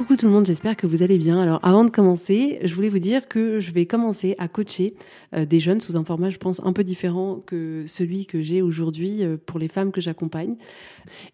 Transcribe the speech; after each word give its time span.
Coucou 0.00 0.16
tout 0.16 0.24
le 0.24 0.32
monde, 0.32 0.46
j'espère 0.46 0.78
que 0.78 0.86
vous 0.86 1.02
allez 1.02 1.18
bien. 1.18 1.38
Alors 1.42 1.60
avant 1.62 1.84
de 1.84 1.90
commencer, 1.90 2.58
je 2.62 2.74
voulais 2.74 2.88
vous 2.88 2.98
dire 2.98 3.28
que 3.28 3.60
je 3.60 3.70
vais 3.70 3.84
commencer 3.84 4.34
à 4.38 4.48
coacher 4.48 4.94
euh, 5.36 5.44
des 5.44 5.60
jeunes 5.60 5.82
sous 5.82 5.98
un 5.98 6.04
format, 6.06 6.30
je 6.30 6.38
pense, 6.38 6.58
un 6.64 6.72
peu 6.72 6.84
différent 6.84 7.42
que 7.44 7.84
celui 7.86 8.24
que 8.24 8.40
j'ai 8.40 8.62
aujourd'hui 8.62 9.22
euh, 9.22 9.36
pour 9.44 9.58
les 9.58 9.68
femmes 9.68 9.92
que 9.92 10.00
j'accompagne. 10.00 10.56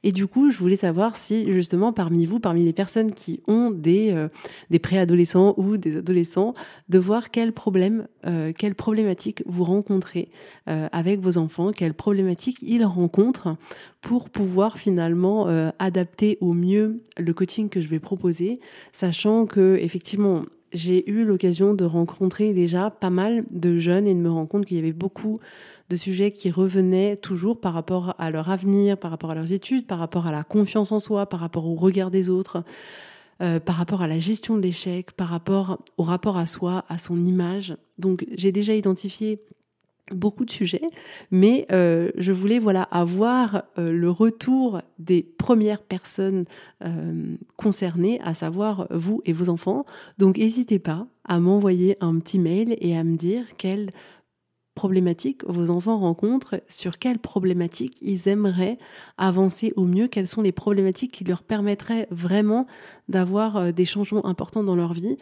Et 0.02 0.10
du 0.10 0.26
coup, 0.26 0.50
je 0.50 0.58
voulais 0.58 0.74
savoir 0.74 1.14
si 1.14 1.52
justement 1.52 1.92
parmi 1.92 2.26
vous, 2.26 2.40
parmi 2.40 2.64
les 2.64 2.72
personnes 2.72 3.12
qui 3.12 3.40
ont 3.46 3.70
des, 3.70 4.10
euh, 4.10 4.26
des 4.70 4.80
préadolescents 4.80 5.54
ou 5.58 5.76
des 5.76 5.98
adolescents, 5.98 6.52
de 6.88 6.98
voir 6.98 7.30
quels 7.30 7.52
problèmes, 7.52 8.08
quelles 8.58 8.74
problématiques 8.74 9.44
vous 9.46 9.62
rencontrez 9.62 10.28
avec 10.66 11.20
vos 11.20 11.38
enfants, 11.38 11.70
quelles 11.70 11.94
problématiques 11.94 12.58
ils 12.62 12.84
rencontrent 12.84 13.56
pour 14.00 14.30
pouvoir 14.30 14.78
finalement 14.78 15.46
adapter 15.78 16.38
au 16.40 16.52
mieux 16.52 17.02
le 17.18 17.32
coaching 17.32 17.68
que 17.68 17.80
je 17.80 17.88
vais 17.88 18.00
proposer 18.00 18.55
sachant 18.92 19.46
que 19.46 19.76
effectivement 19.80 20.44
j'ai 20.72 21.08
eu 21.08 21.24
l'occasion 21.24 21.74
de 21.74 21.84
rencontrer 21.84 22.52
déjà 22.52 22.90
pas 22.90 23.10
mal 23.10 23.44
de 23.50 23.78
jeunes 23.78 24.06
et 24.06 24.14
de 24.14 24.20
me 24.20 24.30
rendre 24.30 24.48
compte 24.48 24.66
qu'il 24.66 24.76
y 24.76 24.80
avait 24.80 24.92
beaucoup 24.92 25.40
de 25.88 25.96
sujets 25.96 26.30
qui 26.32 26.50
revenaient 26.50 27.16
toujours 27.16 27.60
par 27.60 27.72
rapport 27.72 28.14
à 28.18 28.30
leur 28.30 28.50
avenir, 28.50 28.98
par 28.98 29.10
rapport 29.10 29.30
à 29.30 29.34
leurs 29.34 29.52
études, 29.52 29.86
par 29.86 29.98
rapport 29.98 30.26
à 30.26 30.32
la 30.32 30.42
confiance 30.42 30.92
en 30.92 30.98
soi, 30.98 31.26
par 31.26 31.40
rapport 31.40 31.66
au 31.66 31.74
regard 31.74 32.10
des 32.10 32.28
autres, 32.28 32.64
euh, 33.40 33.60
par 33.60 33.76
rapport 33.76 34.02
à 34.02 34.08
la 34.08 34.18
gestion 34.18 34.56
de 34.56 34.62
l'échec, 34.62 35.12
par 35.12 35.28
rapport 35.28 35.78
au 35.96 36.02
rapport 36.02 36.36
à 36.36 36.46
soi, 36.46 36.84
à 36.88 36.98
son 36.98 37.24
image. 37.24 37.76
Donc 37.98 38.26
j'ai 38.32 38.50
déjà 38.50 38.74
identifié 38.74 39.40
beaucoup 40.14 40.44
de 40.44 40.50
sujets, 40.50 40.88
mais 41.30 41.66
euh, 41.72 42.10
je 42.16 42.32
voulais 42.32 42.58
voilà 42.58 42.82
avoir 42.82 43.64
euh, 43.78 43.92
le 43.92 44.10
retour 44.10 44.80
des 44.98 45.22
premières 45.22 45.82
personnes 45.82 46.44
euh, 46.84 47.36
concernées, 47.56 48.20
à 48.24 48.34
savoir 48.34 48.86
vous 48.90 49.20
et 49.24 49.32
vos 49.32 49.48
enfants. 49.48 49.84
Donc 50.18 50.38
n'hésitez 50.38 50.78
pas 50.78 51.06
à 51.24 51.40
m'envoyer 51.40 51.96
un 52.00 52.18
petit 52.18 52.38
mail 52.38 52.76
et 52.80 52.96
à 52.96 53.02
me 53.02 53.16
dire 53.16 53.44
quelles 53.58 53.90
problématiques 54.76 55.42
vos 55.46 55.70
enfants 55.70 55.98
rencontrent, 55.98 56.60
sur 56.68 56.98
quelles 56.98 57.18
problématiques 57.18 57.96
ils 58.02 58.28
aimeraient 58.28 58.76
avancer 59.16 59.72
au 59.74 59.86
mieux, 59.86 60.06
quelles 60.06 60.28
sont 60.28 60.42
les 60.42 60.52
problématiques 60.52 61.12
qui 61.12 61.24
leur 61.24 61.42
permettraient 61.42 62.06
vraiment 62.10 62.66
d'avoir 63.08 63.72
des 63.72 63.86
changements 63.86 64.26
importants 64.26 64.62
dans 64.62 64.76
leur 64.76 64.92
vie 64.92 65.16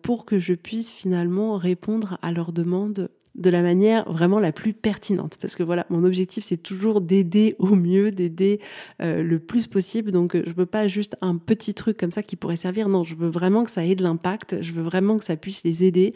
pour 0.00 0.24
que 0.24 0.38
je 0.38 0.54
puisse 0.54 0.92
finalement 0.92 1.58
répondre 1.58 2.18
à 2.22 2.32
leurs 2.32 2.52
demandes 2.52 3.10
de 3.36 3.50
la 3.50 3.62
manière 3.62 4.10
vraiment 4.10 4.40
la 4.40 4.50
plus 4.50 4.72
pertinente. 4.72 5.36
Parce 5.40 5.56
que 5.56 5.62
voilà, 5.62 5.86
mon 5.90 6.04
objectif, 6.04 6.44
c'est 6.44 6.56
toujours 6.56 7.00
d'aider 7.00 7.54
au 7.58 7.74
mieux, 7.74 8.10
d'aider 8.10 8.60
euh, 9.02 9.22
le 9.22 9.38
plus 9.38 9.66
possible. 9.66 10.10
Donc, 10.10 10.34
euh, 10.34 10.42
je 10.46 10.52
veux 10.52 10.66
pas 10.66 10.88
juste 10.88 11.16
un 11.20 11.36
petit 11.36 11.74
truc 11.74 11.98
comme 11.98 12.10
ça 12.10 12.22
qui 12.22 12.36
pourrait 12.36 12.56
servir. 12.56 12.88
Non, 12.88 13.04
je 13.04 13.14
veux 13.14 13.28
vraiment 13.28 13.64
que 13.64 13.70
ça 13.70 13.84
ait 13.84 13.94
de 13.94 14.02
l'impact. 14.02 14.62
Je 14.62 14.72
veux 14.72 14.82
vraiment 14.82 15.18
que 15.18 15.24
ça 15.24 15.36
puisse 15.36 15.64
les 15.64 15.84
aider. 15.84 16.14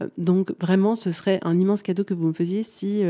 Euh, 0.00 0.08
donc, 0.16 0.52
vraiment, 0.60 0.94
ce 0.94 1.10
serait 1.10 1.40
un 1.42 1.58
immense 1.58 1.82
cadeau 1.82 2.04
que 2.04 2.14
vous 2.14 2.28
me 2.28 2.32
faisiez 2.32 2.62
si 2.62 3.02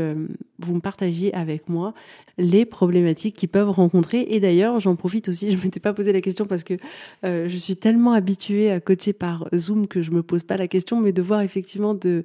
vous 0.59 0.75
me 0.75 0.79
partagiez 0.79 1.33
avec 1.33 1.69
moi 1.69 1.93
les 2.37 2.65
problématiques 2.65 3.35
qu'ils 3.35 3.49
peuvent 3.49 3.69
rencontrer. 3.69 4.25
Et 4.29 4.39
d'ailleurs, 4.39 4.79
j'en 4.79 4.95
profite 4.95 5.29
aussi, 5.29 5.51
je 5.51 5.57
ne 5.57 5.63
m'étais 5.63 5.79
pas 5.79 5.93
posé 5.93 6.11
la 6.13 6.21
question 6.21 6.45
parce 6.45 6.63
que 6.63 6.75
je 7.23 7.55
suis 7.57 7.75
tellement 7.75 8.13
habituée 8.13 8.71
à 8.71 8.79
coacher 8.79 9.13
par 9.13 9.47
Zoom 9.55 9.87
que 9.87 10.01
je 10.01 10.11
me 10.11 10.23
pose 10.23 10.43
pas 10.43 10.57
la 10.57 10.67
question, 10.67 11.01
mais 11.01 11.11
de 11.11 11.21
voir 11.21 11.41
effectivement 11.41 11.93
de 11.93 12.23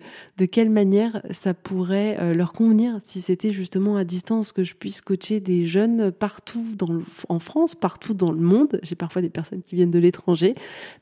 quelle 0.51 0.71
manière 0.71 1.21
ça 1.31 1.55
pourrait 1.55 2.17
euh, 2.21 2.35
leur 2.35 2.53
convenir 2.53 2.99
si 3.03 3.21
c'était 3.21 3.51
justement 3.51 3.97
à 3.97 4.05
distance 4.05 4.53
que 4.53 4.65
je 4.65 4.75
puisse 4.75 5.01
coacher 5.01 5.41
des 5.41 5.67
jeunes 5.67 6.11
partout 6.13 6.65
en 7.29 7.39
France, 7.39 7.75
partout 7.75 8.15
dans 8.15 8.33
le 8.33 8.41
monde. 8.41 8.79
J'ai 8.83 8.95
parfois 8.95 9.23
des 9.23 9.29
personnes 9.29 9.63
qui 9.63 9.75
viennent 9.75 9.91
de 9.91 9.99
l'étranger, 9.99 10.55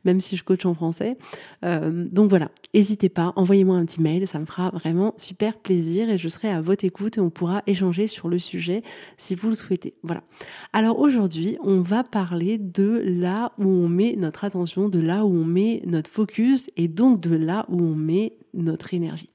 même 0.04 0.20
si 0.20 0.36
je 0.36 0.44
coach 0.44 0.64
en 0.66 0.74
français. 0.74 1.16
Euh, 1.64 2.06
donc 2.10 2.30
voilà, 2.30 2.50
n'hésitez 2.74 3.08
pas, 3.08 3.32
envoyez-moi 3.36 3.76
un 3.76 3.84
petit 3.84 4.00
mail, 4.00 4.26
ça 4.26 4.38
me 4.38 4.44
fera 4.44 4.70
vraiment 4.70 5.14
super 5.16 5.56
plaisir 5.56 6.08
et 6.10 6.18
je 6.18 6.28
serai 6.28 6.50
à 6.50 6.60
votre 6.60 6.84
écoute 6.84 7.18
et 7.18 7.20
on 7.20 7.30
pourra 7.30 7.62
échanger 7.66 8.06
sur 8.06 8.28
le 8.28 8.38
sujet 8.38 8.82
si 9.16 9.34
vous 9.34 9.48
le 9.48 9.54
souhaitez. 9.54 9.94
Voilà. 10.02 10.22
Alors 10.72 10.98
aujourd'hui, 10.98 11.58
on 11.62 11.80
va 11.80 12.04
parler 12.04 12.58
de 12.58 13.02
là 13.04 13.52
où 13.58 13.66
on 13.66 13.88
met 13.88 14.14
notre 14.16 14.44
attention, 14.44 14.88
de 14.88 15.00
là 15.00 15.24
où 15.24 15.34
on 15.34 15.44
met 15.44 15.82
notre 15.86 16.10
focus 16.10 16.70
et 16.76 16.88
donc 16.88 17.20
de 17.20 17.34
là 17.34 17.66
où 17.68 17.80
on 17.80 17.94
met 17.94 18.36
notre 18.54 18.94
énergie. 18.94 19.28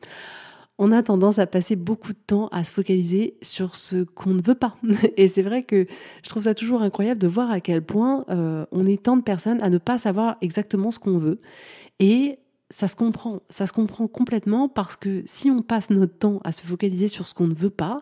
On 0.82 0.94
a 0.94 1.04
tendance 1.04 1.40
à 1.40 1.46
passer 1.46 1.76
beaucoup 1.76 2.14
de 2.14 2.20
temps 2.26 2.48
à 2.54 2.64
se 2.64 2.72
focaliser 2.72 3.38
sur 3.42 3.76
ce 3.76 4.04
qu'on 4.04 4.34
ne 4.34 4.42
veut 4.42 4.56
pas. 4.56 4.78
Et 5.18 5.28
c'est 5.28 5.42
vrai 5.42 5.64
que 5.64 5.86
je 6.24 6.30
trouve 6.30 6.44
ça 6.44 6.56
toujours 6.56 6.82
incroyable 6.82 7.20
de 7.20 7.28
voir 7.28 7.52
à 7.52 7.60
quel 7.60 7.84
point 7.84 8.26
euh, 8.30 8.66
on 8.72 8.86
est 8.86 9.04
tant 9.04 9.18
de 9.18 9.22
personnes 9.22 9.62
à 9.62 9.70
ne 9.70 9.78
pas 9.78 9.98
savoir 9.98 10.38
exactement 10.42 10.92
ce 10.92 10.98
qu'on 10.98 11.18
veut. 11.18 11.40
Et 12.00 12.40
ça 12.70 12.88
se 12.88 12.96
comprend, 12.96 13.42
ça 13.50 13.68
se 13.68 13.74
comprend 13.74 14.08
complètement 14.08 14.70
parce 14.70 14.96
que 14.96 15.22
si 15.26 15.52
on 15.52 15.62
passe 15.62 15.90
notre 15.90 16.18
temps 16.18 16.40
à 16.46 16.54
se 16.54 16.62
focaliser 16.62 17.10
sur 17.10 17.28
ce 17.28 17.34
qu'on 17.34 17.48
ne 17.48 17.56
veut 17.56 17.70
pas, 17.70 18.02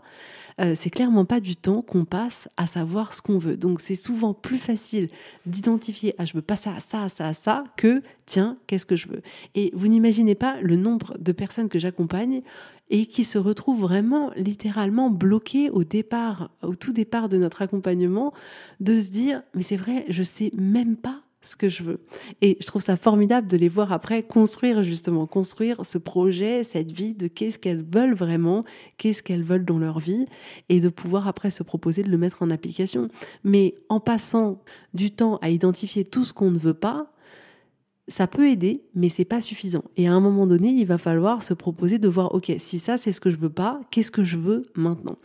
euh, 0.60 0.74
c'est 0.76 0.90
clairement 0.90 1.26
pas 1.26 1.40
du 1.40 1.56
temps 1.56 1.82
qu'on 1.82 2.06
passe 2.06 2.50
à 2.58 2.66
savoir 2.66 3.14
ce 3.14 3.22
qu'on 3.22 3.38
veut. 3.38 3.58
Donc 3.58 3.80
c'est 3.80 3.96
souvent 3.96 4.34
plus 4.34 4.58
facile 4.58 5.10
d'identifier 5.46 6.16
ah 6.18 6.26
je 6.26 6.34
veux 6.34 6.42
pas 6.42 6.56
ça, 6.56 6.80
ça, 6.80 7.10
ça, 7.10 7.34
ça 7.34 7.64
que 7.78 8.02
tiens 8.26 8.58
qu'est-ce 8.68 8.86
que 8.86 8.96
je 8.96 9.08
veux. 9.08 9.22
Et 9.56 9.72
vous 9.74 9.88
n'imaginez 9.88 10.36
pas 10.36 10.60
le 10.62 10.76
nombre 10.76 11.16
de 11.20 11.32
personnes 11.32 11.70
que 11.70 11.80
j'accompagne 11.80 12.42
et 12.90 13.06
qui 13.06 13.24
se 13.24 13.38
retrouvent 13.38 13.82
vraiment 13.82 14.32
littéralement 14.36 15.10
bloquées 15.10 15.70
au 15.70 15.84
départ, 15.84 16.50
au 16.64 16.76
tout 16.76 16.94
départ 16.94 17.30
de 17.30 17.38
notre 17.38 17.62
accompagnement, 17.62 18.34
de 18.80 19.00
se 19.00 19.10
dire 19.10 19.44
mais 19.54 19.64
c'est 19.64 19.76
vrai 19.76 20.06
je 20.10 20.24
sais 20.24 20.52
même 20.56 20.96
pas 20.96 21.22
ce 21.48 21.56
que 21.56 21.70
je 21.70 21.84
veux. 21.84 22.00
Et 22.42 22.58
je 22.60 22.66
trouve 22.66 22.82
ça 22.82 22.96
formidable 22.96 23.48
de 23.48 23.58
les 23.58 23.70
voir 23.70 23.92
après 23.92 24.24
construire 24.24 24.84
justement, 24.84 25.26
construire 25.26 25.86
ce 25.86 25.98
projet, 25.98 26.64
cette 26.64 26.92
vie 26.92 27.16
de 27.16 27.28
qu'est-ce 27.28 27.58
qu'elles 27.58 27.84
veulent 27.84 28.16
vraiment, 28.16 28.64
qu'est-ce 28.98 29.24
qu'elles 29.24 29.44
veulent 29.44 29.66
dans 29.66 29.80
leur 29.80 30.00
vie, 30.00 30.26
et 30.70 30.80
de 30.80 30.90
pouvoir 30.90 31.28
après 31.28 31.50
se 31.50 31.64
proposer 31.64 32.04
de 32.04 32.10
le 32.10 32.18
mettre 32.18 32.44
en 32.44 32.50
application. 32.50 33.08
Mais 33.44 33.76
en 33.90 34.00
passant 34.00 34.62
du 34.94 35.12
temps 35.12 35.38
à 35.42 35.50
identifier 35.50 36.04
tout 36.04 36.26
ce 36.26 36.34
qu'on 36.34 36.52
ne 36.52 36.60
veut 36.60 36.74
pas, 36.74 37.12
ça 38.08 38.26
peut 38.26 38.50
aider, 38.50 38.84
mais 38.96 39.10
c'est 39.10 39.26
pas 39.26 39.42
suffisant. 39.42 39.84
Et 39.98 40.08
à 40.08 40.14
un 40.14 40.20
moment 40.22 40.48
donné, 40.48 40.70
il 40.70 40.86
va 40.86 40.98
falloir 40.98 41.44
se 41.44 41.54
proposer 41.54 42.00
de 42.00 42.08
voir, 42.08 42.34
ok, 42.34 42.54
si 42.58 42.80
ça 42.80 42.98
c'est 42.98 43.12
ce 43.12 43.20
que 43.20 43.30
je 43.30 43.36
veux 43.36 43.50
pas, 43.50 43.82
qu'est-ce 43.92 44.12
que 44.12 44.24
je 44.24 44.38
veux 44.38 44.66
maintenant? 44.76 45.18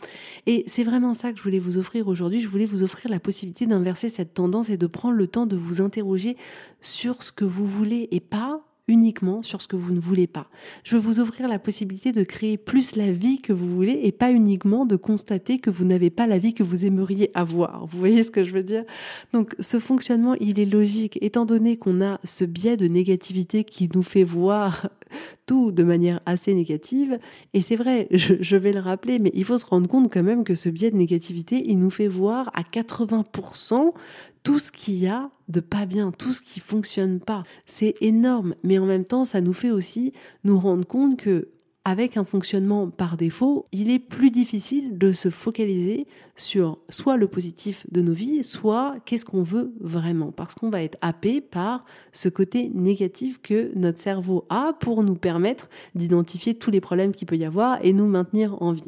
Et 0.47 0.63
c'est 0.67 0.83
vraiment 0.83 1.13
ça 1.13 1.31
que 1.31 1.37
je 1.37 1.43
voulais 1.43 1.59
vous 1.59 1.77
offrir 1.77 2.07
aujourd'hui. 2.07 2.41
Je 2.41 2.49
voulais 2.49 2.65
vous 2.65 2.83
offrir 2.83 3.09
la 3.09 3.19
possibilité 3.19 3.65
d'inverser 3.67 4.09
cette 4.09 4.33
tendance 4.33 4.69
et 4.69 4.77
de 4.77 4.87
prendre 4.87 5.15
le 5.15 5.27
temps 5.27 5.45
de 5.45 5.55
vous 5.55 5.79
interroger 5.79 6.35
sur 6.81 7.23
ce 7.23 7.31
que 7.31 7.45
vous 7.45 7.65
voulez 7.65 8.09
et 8.11 8.19
pas 8.19 8.61
uniquement 8.87 9.43
sur 9.43 9.61
ce 9.61 9.67
que 9.67 9.75
vous 9.75 9.93
ne 9.93 9.99
voulez 9.99 10.27
pas. 10.27 10.47
Je 10.83 10.95
veux 10.95 11.01
vous 11.01 11.19
offrir 11.19 11.47
la 11.47 11.59
possibilité 11.59 12.11
de 12.11 12.23
créer 12.23 12.57
plus 12.57 12.95
la 12.95 13.11
vie 13.11 13.41
que 13.41 13.53
vous 13.53 13.67
voulez 13.67 13.99
et 14.03 14.11
pas 14.11 14.31
uniquement 14.31 14.85
de 14.85 14.97
constater 14.97 15.59
que 15.59 15.69
vous 15.69 15.85
n'avez 15.85 16.09
pas 16.09 16.27
la 16.27 16.37
vie 16.37 16.53
que 16.53 16.63
vous 16.63 16.85
aimeriez 16.85 17.31
avoir. 17.33 17.85
Vous 17.85 17.97
voyez 17.97 18.23
ce 18.23 18.31
que 18.31 18.43
je 18.43 18.51
veux 18.51 18.63
dire? 18.63 18.83
Donc 19.31 19.55
ce 19.59 19.79
fonctionnement, 19.79 20.35
il 20.35 20.59
est 20.59 20.65
logique 20.65 21.17
étant 21.21 21.45
donné 21.45 21.77
qu'on 21.77 22.01
a 22.01 22.19
ce 22.23 22.43
biais 22.43 22.75
de 22.75 22.87
négativité 22.87 23.63
qui 23.63 23.89
nous 23.93 24.03
fait 24.03 24.23
voir 24.23 24.89
tout 25.45 25.71
de 25.71 25.83
manière 25.83 26.19
assez 26.25 26.53
négative. 26.53 27.19
Et 27.53 27.61
c'est 27.61 27.75
vrai, 27.75 28.07
je, 28.11 28.55
vais 28.55 28.73
le 28.73 28.79
rappeler, 28.79 29.19
mais 29.19 29.31
il 29.33 29.45
faut 29.45 29.57
se 29.57 29.65
rendre 29.65 29.87
compte 29.87 30.11
quand 30.11 30.23
même 30.23 30.43
que 30.43 30.55
ce 30.55 30.69
biais 30.69 30.91
de 30.91 30.97
négativité, 30.97 31.63
il 31.65 31.79
nous 31.79 31.89
fait 31.89 32.07
voir 32.07 32.51
à 32.53 32.61
80% 32.61 33.93
tout 34.43 34.59
ce 34.59 34.71
qu'il 34.71 34.95
y 34.95 35.07
a 35.07 35.31
de 35.47 35.59
pas 35.59 35.85
bien, 35.85 36.11
tout 36.11 36.33
ce 36.33 36.41
qui 36.41 36.59
fonctionne 36.59 37.19
pas. 37.19 37.43
C'est 37.65 37.95
énorme, 38.01 38.55
mais 38.63 38.77
en 38.77 38.85
même 38.85 39.05
temps, 39.05 39.25
ça 39.25 39.41
nous 39.41 39.53
fait 39.53 39.71
aussi 39.71 40.13
nous 40.43 40.59
rendre 40.59 40.85
compte 40.85 41.17
que 41.17 41.49
avec 41.85 42.15
un 42.15 42.23
fonctionnement 42.23 42.89
par 42.89 43.17
défaut, 43.17 43.65
il 43.73 43.89
est 43.89 43.99
plus 43.99 44.31
difficile 44.31 44.97
de 44.97 45.11
se 45.11 45.29
focaliser 45.29 46.07
sur 46.35 46.79
soit 46.89 47.17
le 47.17 47.27
positif 47.27 47.85
de 47.91 48.01
nos 48.01 48.13
vies, 48.13 48.43
soit 48.43 48.95
qu'est-ce 49.05 49.25
qu'on 49.25 49.43
veut 49.43 49.73
vraiment, 49.79 50.31
parce 50.31 50.55
qu'on 50.55 50.69
va 50.69 50.81
être 50.81 50.97
happé 51.01 51.41
par 51.41 51.85
ce 52.11 52.27
côté 52.27 52.69
négatif 52.73 53.39
que 53.41 53.71
notre 53.75 53.99
cerveau 53.99 54.45
a 54.49 54.73
pour 54.79 55.03
nous 55.03 55.15
permettre 55.15 55.69
d'identifier 55.93 56.55
tous 56.55 56.71
les 56.71 56.81
problèmes 56.81 57.11
qu'il 57.11 57.27
peut 57.27 57.37
y 57.37 57.45
avoir 57.45 57.77
et 57.85 57.93
nous 57.93 58.07
maintenir 58.07 58.59
en 58.61 58.71
vie. 58.71 58.81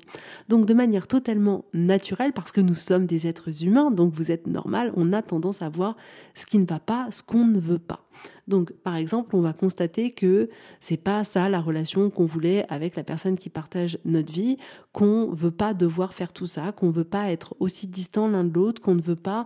Donc 0.49 0.65
de 0.65 0.73
manière 0.73 1.07
totalement 1.07 1.65
naturelle, 1.73 2.33
parce 2.33 2.51
que 2.51 2.61
nous 2.61 2.75
sommes 2.75 3.05
des 3.05 3.27
êtres 3.27 3.63
humains, 3.63 3.91
donc 3.91 4.13
vous 4.13 4.31
êtes 4.31 4.47
normal, 4.47 4.91
on 4.95 5.13
a 5.13 5.21
tendance 5.21 5.61
à 5.61 5.69
voir 5.69 5.95
ce 6.33 6.45
qui 6.45 6.57
ne 6.57 6.65
va 6.65 6.79
pas, 6.79 7.07
ce 7.11 7.21
qu'on 7.21 7.45
ne 7.45 7.59
veut 7.59 7.79
pas. 7.79 8.05
Donc, 8.47 8.71
par 8.71 8.95
exemple, 8.95 9.35
on 9.35 9.41
va 9.41 9.53
constater 9.53 10.11
que 10.11 10.49
c'est 10.79 10.97
pas 10.97 11.23
ça 11.23 11.49
la 11.49 11.59
relation 11.59 12.09
qu'on 12.09 12.25
voulait 12.25 12.65
avec 12.69 12.95
la 12.95 13.03
personne 13.03 13.37
qui 13.37 13.49
partage 13.49 13.97
notre 14.05 14.31
vie, 14.31 14.57
qu'on 14.95 15.29
veut 15.33 15.51
pas 15.51 15.73
devoir 15.73 16.13
faire 16.13 16.31
tout 16.31 16.45
ça, 16.45 16.71
qu'on 16.71 16.89
veut 16.89 17.03
pas 17.03 17.29
être 17.29 17.53
aussi 17.59 17.85
distant 17.85 18.29
l'un 18.29 18.45
de 18.45 18.53
l'autre, 18.53 18.81
qu'on 18.81 18.95
ne 18.95 19.01
veut 19.01 19.17
pas 19.17 19.45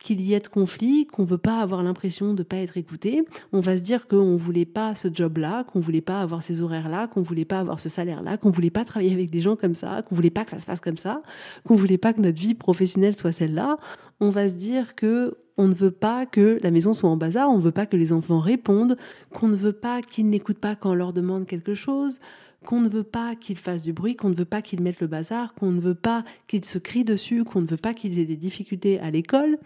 qu'il 0.00 0.22
y 0.22 0.32
ait 0.32 0.40
de 0.40 0.48
conflit, 0.48 1.06
qu'on 1.06 1.24
veut 1.24 1.36
pas 1.36 1.60
avoir 1.60 1.82
l'impression 1.82 2.32
de 2.32 2.42
pas 2.42 2.56
être 2.56 2.78
écouté. 2.78 3.22
On 3.52 3.60
va 3.60 3.76
se 3.76 3.82
dire 3.82 4.06
qu'on 4.06 4.36
voulait 4.36 4.64
pas 4.64 4.94
ce 4.94 5.08
job-là, 5.12 5.64
qu'on 5.64 5.80
voulait 5.80 6.00
pas 6.00 6.22
avoir 6.22 6.42
ces 6.42 6.62
horaires-là, 6.62 7.08
qu'on 7.08 7.20
voulait 7.20 7.44
pas 7.44 7.60
avoir 7.60 7.78
ce 7.78 7.90
salaire-là, 7.90 8.38
qu'on 8.38 8.48
voulait 8.48 8.70
pas 8.70 8.86
travailler 8.86 9.12
avec 9.12 9.28
des 9.28 9.42
gens 9.42 9.54
comme 9.54 9.74
ça, 9.74 10.00
qu'on 10.00 10.14
voulait 10.14 10.30
pas 10.30 10.46
que 10.46 10.50
ça 10.50 10.58
se 10.58 10.64
passe 10.64 10.80
comme 10.80 10.96
ça, 10.96 11.20
qu'on 11.66 11.74
voulait 11.74 11.98
pas 11.98 12.14
que 12.14 12.22
notre 12.22 12.40
vie 12.40 12.54
professionnelle 12.54 13.14
soit 13.14 13.32
celle-là. 13.32 13.76
On 14.20 14.30
va 14.30 14.48
se 14.48 14.54
dire 14.54 14.94
que 14.94 15.36
on 15.58 15.68
ne 15.68 15.74
veut 15.74 15.90
pas 15.90 16.24
que 16.24 16.58
la 16.62 16.70
maison 16.70 16.94
soit 16.94 17.10
en 17.10 17.18
bazar, 17.18 17.50
on 17.50 17.58
ne 17.58 17.62
veut 17.62 17.70
pas 17.70 17.86
que 17.86 17.96
les 17.96 18.12
enfants 18.12 18.40
répondent, 18.40 18.96
qu'on 19.34 19.48
ne 19.48 19.56
veut 19.56 19.72
pas 19.72 20.00
qu'ils 20.00 20.28
n'écoutent 20.28 20.58
pas 20.58 20.74
quand 20.74 20.90
on 20.92 20.94
leur 20.94 21.12
demande 21.12 21.46
quelque 21.46 21.74
chose, 21.74 22.20
qu'on 22.64 22.80
ne 22.80 22.88
veut 22.88 23.04
pas 23.04 23.36
qu'ils 23.36 23.56
fassent 23.56 23.82
du 23.82 23.92
bruit, 23.92 24.16
qu'on 24.16 24.30
ne 24.30 24.34
veut 24.34 24.44
pas 24.44 24.62
qu'ils 24.62 24.82
mettent 24.82 25.00
le 25.00 25.06
bazar, 25.06 25.54
qu'on 25.54 25.70
ne 25.70 25.80
veut 25.80 25.94
pas 25.94 26.24
qu'ils 26.46 26.64
se 26.64 26.78
crient 26.78 27.04
dessus, 27.04 27.44
qu'on 27.44 27.60
ne 27.60 27.66
veut 27.66 27.76
pas 27.76 27.94
qu'ils 27.94 28.18
aient 28.18 28.24
des 28.24 28.36
difficultés 28.36 28.98
à 29.00 29.10
l'école. 29.10 29.58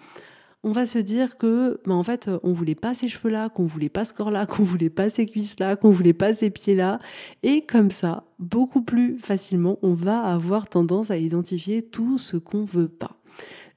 On 0.62 0.72
va 0.72 0.84
se 0.84 0.98
dire 0.98 1.38
que, 1.38 1.80
ben 1.86 1.94
en 1.94 2.02
fait, 2.02 2.28
on 2.42 2.52
voulait 2.52 2.74
pas 2.74 2.94
ces 2.94 3.08
cheveux-là, 3.08 3.48
qu'on 3.48 3.64
voulait 3.64 3.88
pas 3.88 4.04
ce 4.04 4.12
corps-là, 4.12 4.44
qu'on 4.46 4.62
voulait 4.62 4.90
pas 4.90 5.08
ces 5.08 5.24
cuisses-là, 5.24 5.76
qu'on 5.76 5.90
voulait 5.90 6.12
pas 6.12 6.34
ces 6.34 6.50
pieds-là. 6.50 6.98
Et 7.42 7.62
comme 7.62 7.90
ça, 7.90 8.24
beaucoup 8.38 8.82
plus 8.82 9.18
facilement, 9.18 9.78
on 9.82 9.94
va 9.94 10.20
avoir 10.20 10.68
tendance 10.68 11.10
à 11.10 11.16
identifier 11.16 11.82
tout 11.82 12.18
ce 12.18 12.36
qu'on 12.36 12.64
veut 12.64 12.88
pas. 12.88 13.16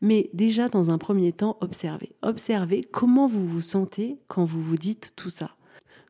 Mais 0.01 0.29
déjà, 0.33 0.67
dans 0.67 0.91
un 0.91 0.97
premier 0.97 1.31
temps, 1.31 1.55
observez. 1.61 2.13
Observez 2.21 2.83
comment 2.83 3.27
vous 3.27 3.47
vous 3.47 3.61
sentez 3.61 4.19
quand 4.27 4.43
vous 4.43 4.61
vous 4.61 4.75
dites 4.75 5.13
tout 5.15 5.29
ça 5.29 5.51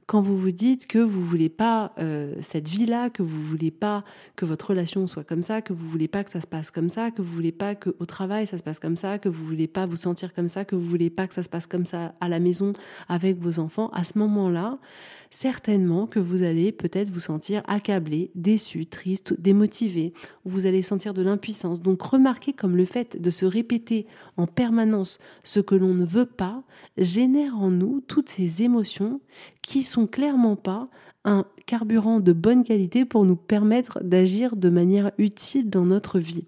quand 0.08 0.22
vous 0.22 0.38
vous 0.38 0.52
dites 0.52 0.88
que 0.88 1.00
vous 1.00 1.24
voulez 1.24 1.50
pas 1.50 1.92
euh, 2.00 2.36
cette 2.42 2.68
vie-là, 2.68 3.10
que 3.10 3.24
vous 3.24 3.42
voulez 3.42 3.72
pas 3.72 4.04
que 4.36 4.46
votre 4.46 4.70
relation 4.70 5.08
soit 5.08 5.24
comme 5.24 5.44
ça, 5.44 5.62
que 5.62 5.74
vous 5.74 5.88
voulez 5.88 6.08
pas 6.08 6.24
que 6.24 6.32
ça 6.32 6.42
se 6.42 6.48
passe 6.48 6.72
comme 6.72 6.90
ça, 6.90 7.12
que 7.12 7.22
vous 7.22 7.34
voulez 7.34 7.52
pas 7.52 7.76
que 7.76 7.96
au 8.00 8.06
travail 8.06 8.48
ça 8.48 8.58
se 8.58 8.64
passe 8.64 8.80
comme 8.80 8.98
ça, 8.98 9.18
que 9.20 9.30
vous 9.30 9.46
voulez 9.46 9.68
pas 9.68 9.86
vous 9.86 9.96
sentir 9.96 10.34
comme 10.34 10.50
ça, 10.50 10.66
que 10.66 10.76
vous 10.76 10.88
voulez 10.88 11.10
pas 11.10 11.28
que 11.28 11.34
ça 11.34 11.44
se 11.44 11.50
passe 11.50 11.68
comme 11.68 11.86
ça 11.86 12.14
à 12.20 12.30
la 12.30 12.40
maison 12.40 12.74
avec 13.08 13.40
vos 13.40 13.60
enfants, 13.60 13.90
à 13.90 14.04
ce 14.04 14.18
moment-là, 14.20 14.78
certainement 15.34 16.06
que 16.06 16.20
vous 16.20 16.44
allez 16.44 16.72
peut-être 16.72 17.10
vous 17.10 17.20
sentir 17.20 17.64
accablé, 17.68 18.30
déçu, 18.36 18.86
triste, 18.86 19.34
démotivé, 19.42 20.14
vous 20.46 20.68
allez 20.68 20.84
sentir 20.84 21.16
de 21.16 21.24
l'impuissance. 21.24 21.82
Donc 21.82 22.04
remarquez 22.04 22.54
comme 22.54 22.78
le 22.78 22.86
fait 22.86 23.20
de 23.20 23.30
se 23.32 23.48
répéter 23.48 24.06
en 24.38 24.46
permanence 24.46 25.18
ce 25.44 25.60
que 25.60 25.74
l'on 25.74 25.96
ne 25.96 26.06
veut 26.06 26.28
pas 26.28 26.64
génère 26.98 27.58
en 27.58 27.72
nous 27.72 28.02
toutes 28.08 28.30
ces 28.30 28.62
émotions 28.62 29.22
qui 29.64 29.82
sont 29.82 30.06
clairement 30.06 30.56
pas 30.56 30.88
un 31.26 31.46
carburant 31.66 32.20
de 32.20 32.32
bonne 32.32 32.64
qualité 32.64 33.04
pour 33.04 33.26
nous 33.26 33.36
permettre 33.36 34.04
d'agir 34.04 34.56
de 34.56 34.70
manière 34.70 35.14
utile 35.18 35.68
dans 35.68 35.86
notre 35.86 36.20
vie. 36.20 36.46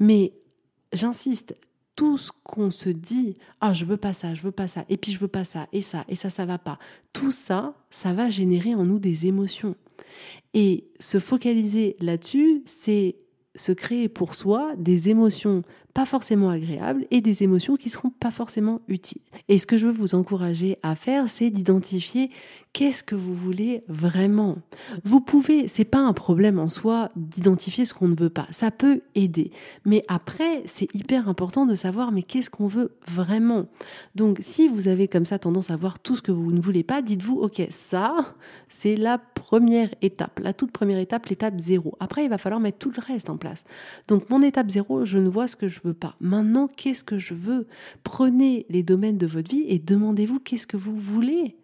Mais 0.00 0.32
j'insiste, 0.92 1.56
tout 1.96 2.18
ce 2.18 2.32
qu'on 2.42 2.70
se 2.70 2.88
dit, 2.88 3.36
ah 3.60 3.72
je 3.72 3.84
veux 3.84 3.96
pas 3.96 4.12
ça, 4.12 4.34
je 4.34 4.42
veux 4.42 4.52
pas 4.52 4.68
ça, 4.68 4.84
et 4.88 4.96
puis 4.96 5.12
je 5.12 5.18
veux 5.18 5.28
pas 5.28 5.44
ça, 5.44 5.66
et 5.72 5.80
ça, 5.80 6.04
et 6.08 6.16
ça, 6.16 6.30
ça 6.30 6.44
va 6.44 6.58
pas. 6.58 6.78
Tout 7.12 7.30
ça, 7.30 7.74
ça 7.90 8.12
va 8.12 8.30
générer 8.30 8.74
en 8.74 8.84
nous 8.84 8.98
des 8.98 9.26
émotions. 9.26 9.76
Et 10.54 10.84
se 11.00 11.18
focaliser 11.18 11.96
là-dessus, 12.00 12.62
c'est 12.64 13.16
se 13.54 13.72
créer 13.72 14.08
pour 14.08 14.34
soi 14.34 14.74
des 14.76 15.10
émotions 15.10 15.62
pas 15.94 16.04
forcément 16.04 16.50
agréables 16.50 17.06
et 17.10 17.20
des 17.20 17.44
émotions 17.44 17.76
qui 17.76 17.88
seront 17.88 18.10
pas 18.10 18.32
forcément 18.32 18.80
utiles. 18.88 19.22
Et 19.48 19.58
ce 19.58 19.66
que 19.66 19.78
je 19.78 19.86
veux 19.86 19.92
vous 19.92 20.16
encourager 20.16 20.76
à 20.82 20.96
faire, 20.96 21.28
c'est 21.28 21.50
d'identifier 21.50 22.30
qu'est-ce 22.74 23.04
que 23.04 23.14
vous 23.14 23.34
voulez 23.34 23.84
vraiment. 23.88 24.58
Vous 25.04 25.20
pouvez, 25.20 25.68
c'est 25.68 25.84
pas 25.84 26.00
un 26.00 26.12
problème 26.12 26.58
en 26.58 26.68
soi 26.68 27.08
d'identifier 27.14 27.84
ce 27.84 27.94
qu'on 27.94 28.08
ne 28.08 28.16
veut 28.16 28.30
pas. 28.30 28.48
Ça 28.50 28.72
peut 28.72 29.02
aider. 29.14 29.52
Mais 29.84 30.04
après, 30.08 30.64
c'est 30.66 30.92
hyper 30.92 31.28
important 31.28 31.66
de 31.66 31.76
savoir 31.76 32.10
mais 32.10 32.24
qu'est-ce 32.24 32.50
qu'on 32.50 32.66
veut 32.66 32.96
vraiment? 33.06 33.66
Donc, 34.16 34.38
si 34.42 34.66
vous 34.66 34.88
avez 34.88 35.06
comme 35.06 35.24
ça 35.24 35.38
tendance 35.38 35.70
à 35.70 35.76
voir 35.76 36.00
tout 36.00 36.16
ce 36.16 36.22
que 36.22 36.32
vous 36.32 36.50
ne 36.50 36.60
voulez 36.60 36.82
pas, 36.82 37.00
dites-vous, 37.00 37.36
OK, 37.36 37.62
ça, 37.70 38.34
c'est 38.68 38.96
la 38.96 39.18
première 39.18 39.94
étape. 40.02 40.40
La 40.42 40.52
toute 40.52 40.72
première 40.72 40.98
étape, 40.98 41.26
l'étape 41.26 41.60
zéro. 41.60 41.94
Après, 42.00 42.24
il 42.24 42.28
va 42.28 42.38
falloir 42.38 42.60
mettre 42.60 42.78
tout 42.78 42.90
le 42.90 43.02
reste 43.06 43.30
en 43.30 43.36
place. 43.36 43.62
Donc, 44.08 44.28
mon 44.30 44.42
étape 44.42 44.68
zéro, 44.68 45.04
je 45.04 45.18
ne 45.18 45.28
vois 45.28 45.46
ce 45.46 45.54
que 45.54 45.68
je 45.68 45.78
pas. 45.92 46.16
Maintenant, 46.20 46.68
qu'est-ce 46.68 47.04
que 47.04 47.18
je 47.18 47.34
veux? 47.34 47.66
Prenez 48.02 48.64
les 48.70 48.82
domaines 48.82 49.18
de 49.18 49.26
votre 49.26 49.50
vie 49.50 49.64
et 49.68 49.78
demandez-vous 49.78 50.38
qu'est-ce 50.40 50.66
que 50.66 50.76
vous 50.76 50.96
voulez. 50.96 51.56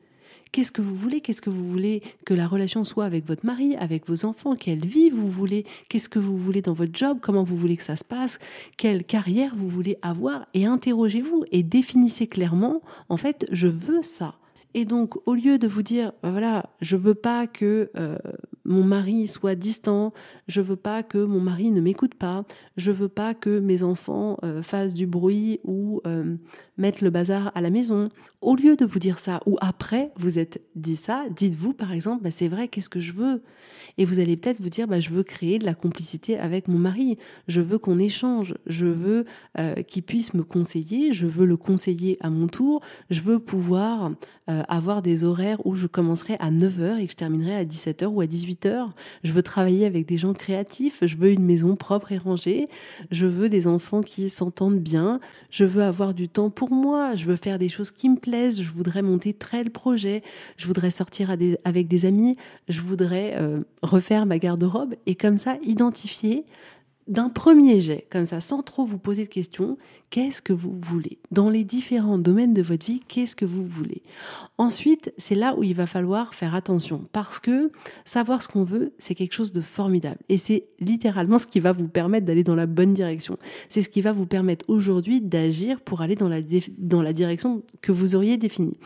Qu'est-ce 0.52 0.72
que 0.72 0.82
vous 0.82 0.96
voulez? 0.96 1.20
Qu'est-ce 1.20 1.42
que 1.42 1.50
vous 1.50 1.70
voulez 1.70 2.02
que 2.26 2.34
la 2.34 2.48
relation 2.48 2.82
soit 2.82 3.04
avec 3.04 3.24
votre 3.24 3.46
mari, 3.46 3.76
avec 3.76 4.08
vos 4.08 4.24
enfants? 4.24 4.56
Quelle 4.56 4.84
vie 4.84 5.08
vous 5.08 5.30
voulez? 5.30 5.64
Qu'est-ce 5.88 6.08
que 6.08 6.18
vous 6.18 6.36
voulez 6.36 6.60
dans 6.60 6.72
votre 6.72 6.92
job? 6.92 7.18
Comment 7.22 7.44
vous 7.44 7.56
voulez 7.56 7.76
que 7.76 7.84
ça 7.84 7.94
se 7.94 8.04
passe? 8.04 8.40
Quelle 8.76 9.04
carrière 9.04 9.54
vous 9.54 9.68
voulez 9.68 9.96
avoir? 10.02 10.46
Et 10.54 10.66
interrogez-vous 10.66 11.44
et 11.52 11.62
définissez 11.62 12.26
clairement, 12.26 12.82
en 13.08 13.16
fait, 13.16 13.46
je 13.52 13.68
veux 13.68 14.02
ça. 14.02 14.34
Et 14.74 14.84
donc, 14.84 15.16
au 15.26 15.34
lieu 15.34 15.58
de 15.58 15.66
vous 15.66 15.82
dire, 15.82 16.12
bah 16.22 16.30
voilà, 16.30 16.70
je 16.80 16.96
veux 16.96 17.14
pas 17.14 17.48
que 17.48 17.90
euh, 17.96 18.16
mon 18.64 18.84
mari 18.84 19.26
soit 19.26 19.56
distant, 19.56 20.12
je 20.46 20.60
veux 20.60 20.76
pas 20.76 21.02
que 21.02 21.18
mon 21.18 21.40
mari 21.40 21.72
ne 21.72 21.80
m'écoute 21.80 22.14
pas, 22.14 22.44
je 22.76 22.92
veux 22.92 23.08
pas 23.08 23.34
que 23.34 23.58
mes 23.58 23.82
enfants 23.82 24.38
euh, 24.44 24.62
fassent 24.62 24.94
du 24.94 25.08
bruit 25.08 25.58
ou 25.64 26.00
euh, 26.06 26.36
mettent 26.76 27.00
le 27.00 27.10
bazar 27.10 27.50
à 27.56 27.60
la 27.60 27.70
maison. 27.70 28.10
Au 28.40 28.54
lieu 28.54 28.76
de 28.76 28.84
vous 28.84 29.00
dire 29.00 29.18
ça, 29.18 29.40
ou 29.44 29.56
après 29.60 30.12
vous 30.16 30.38
êtes 30.38 30.62
dit 30.76 30.96
ça, 30.96 31.24
dites-vous 31.34 31.72
par 31.72 31.92
exemple, 31.92 32.22
bah, 32.22 32.30
c'est 32.30 32.48
vrai, 32.48 32.68
qu'est-ce 32.68 32.88
que 32.88 33.00
je 33.00 33.12
veux? 33.12 33.42
Et 33.98 34.04
vous 34.04 34.20
allez 34.20 34.36
peut-être 34.36 34.60
vous 34.60 34.68
dire, 34.68 34.86
bah, 34.86 35.00
je 35.00 35.10
veux 35.10 35.24
créer 35.24 35.58
de 35.58 35.64
la 35.64 35.74
complicité 35.74 36.38
avec 36.38 36.68
mon 36.68 36.78
mari, 36.78 37.18
je 37.48 37.60
veux 37.60 37.78
qu'on 37.78 37.98
échange, 37.98 38.54
je 38.66 38.86
veux 38.86 39.24
qu'il 39.88 40.02
puisse 40.02 40.32
me 40.34 40.44
conseiller, 40.44 41.12
je 41.12 41.26
veux 41.26 41.46
le 41.46 41.56
conseiller 41.56 42.16
à 42.20 42.30
mon 42.30 42.46
tour, 42.46 42.82
je 43.10 43.20
veux 43.20 43.38
pouvoir 43.38 44.12
avoir 44.68 45.02
des 45.02 45.24
horaires 45.24 45.64
où 45.66 45.76
je 45.76 45.86
commencerai 45.86 46.36
à 46.40 46.50
9h 46.50 46.98
et 46.98 47.06
que 47.06 47.12
je 47.12 47.16
terminerai 47.16 47.54
à 47.54 47.64
17h 47.64 48.06
ou 48.06 48.20
à 48.20 48.26
18h. 48.26 48.88
Je 49.24 49.32
veux 49.32 49.42
travailler 49.42 49.86
avec 49.86 50.06
des 50.06 50.18
gens 50.18 50.32
créatifs, 50.32 50.98
je 51.02 51.16
veux 51.16 51.30
une 51.30 51.44
maison 51.44 51.76
propre 51.76 52.12
et 52.12 52.18
rangée, 52.18 52.68
je 53.10 53.26
veux 53.26 53.48
des 53.48 53.66
enfants 53.66 54.00
qui 54.00 54.28
s'entendent 54.28 54.80
bien, 54.80 55.20
je 55.50 55.64
veux 55.64 55.82
avoir 55.82 56.14
du 56.14 56.28
temps 56.28 56.50
pour 56.50 56.70
moi, 56.70 57.14
je 57.14 57.26
veux 57.26 57.36
faire 57.36 57.58
des 57.58 57.68
choses 57.68 57.90
qui 57.90 58.08
me 58.08 58.16
plaisent, 58.16 58.62
je 58.62 58.70
voudrais 58.70 59.02
monter 59.02 59.34
le 59.52 59.70
projet, 59.70 60.22
je 60.56 60.66
voudrais 60.66 60.90
sortir 60.90 61.30
avec 61.64 61.88
des 61.88 62.06
amis, 62.06 62.36
je 62.68 62.80
voudrais 62.80 63.34
euh, 63.38 63.62
refaire 63.82 64.26
ma 64.26 64.38
garde-robe 64.38 64.94
et 65.06 65.14
comme 65.14 65.38
ça 65.38 65.56
identifier 65.62 66.44
d'un 67.10 67.28
premier 67.28 67.80
jet, 67.80 68.06
comme 68.08 68.24
ça, 68.24 68.40
sans 68.40 68.62
trop 68.62 68.86
vous 68.86 68.96
poser 68.96 69.24
de 69.24 69.28
questions, 69.28 69.76
qu'est-ce 70.10 70.40
que 70.40 70.52
vous 70.52 70.78
voulez? 70.80 71.18
Dans 71.32 71.50
les 71.50 71.64
différents 71.64 72.18
domaines 72.18 72.54
de 72.54 72.62
votre 72.62 72.86
vie, 72.86 73.00
qu'est-ce 73.08 73.34
que 73.34 73.44
vous 73.44 73.66
voulez? 73.66 74.02
Ensuite, 74.58 75.12
c'est 75.18 75.34
là 75.34 75.56
où 75.56 75.64
il 75.64 75.74
va 75.74 75.86
falloir 75.86 76.34
faire 76.34 76.54
attention, 76.54 77.04
parce 77.12 77.40
que 77.40 77.72
savoir 78.04 78.42
ce 78.42 78.48
qu'on 78.48 78.62
veut, 78.62 78.92
c'est 78.98 79.16
quelque 79.16 79.34
chose 79.34 79.52
de 79.52 79.60
formidable. 79.60 80.18
Et 80.28 80.38
c'est 80.38 80.68
littéralement 80.78 81.38
ce 81.38 81.48
qui 81.48 81.58
va 81.58 81.72
vous 81.72 81.88
permettre 81.88 82.26
d'aller 82.26 82.44
dans 82.44 82.54
la 82.54 82.66
bonne 82.66 82.94
direction. 82.94 83.38
C'est 83.68 83.82
ce 83.82 83.88
qui 83.88 84.02
va 84.02 84.12
vous 84.12 84.26
permettre 84.26 84.64
aujourd'hui 84.68 85.20
d'agir 85.20 85.80
pour 85.80 86.02
aller 86.02 86.14
dans 86.14 86.28
la, 86.28 86.40
dans 86.78 87.02
la 87.02 87.12
direction 87.12 87.64
que 87.82 87.90
vous 87.90 88.14
auriez 88.14 88.36
définie. 88.36 88.78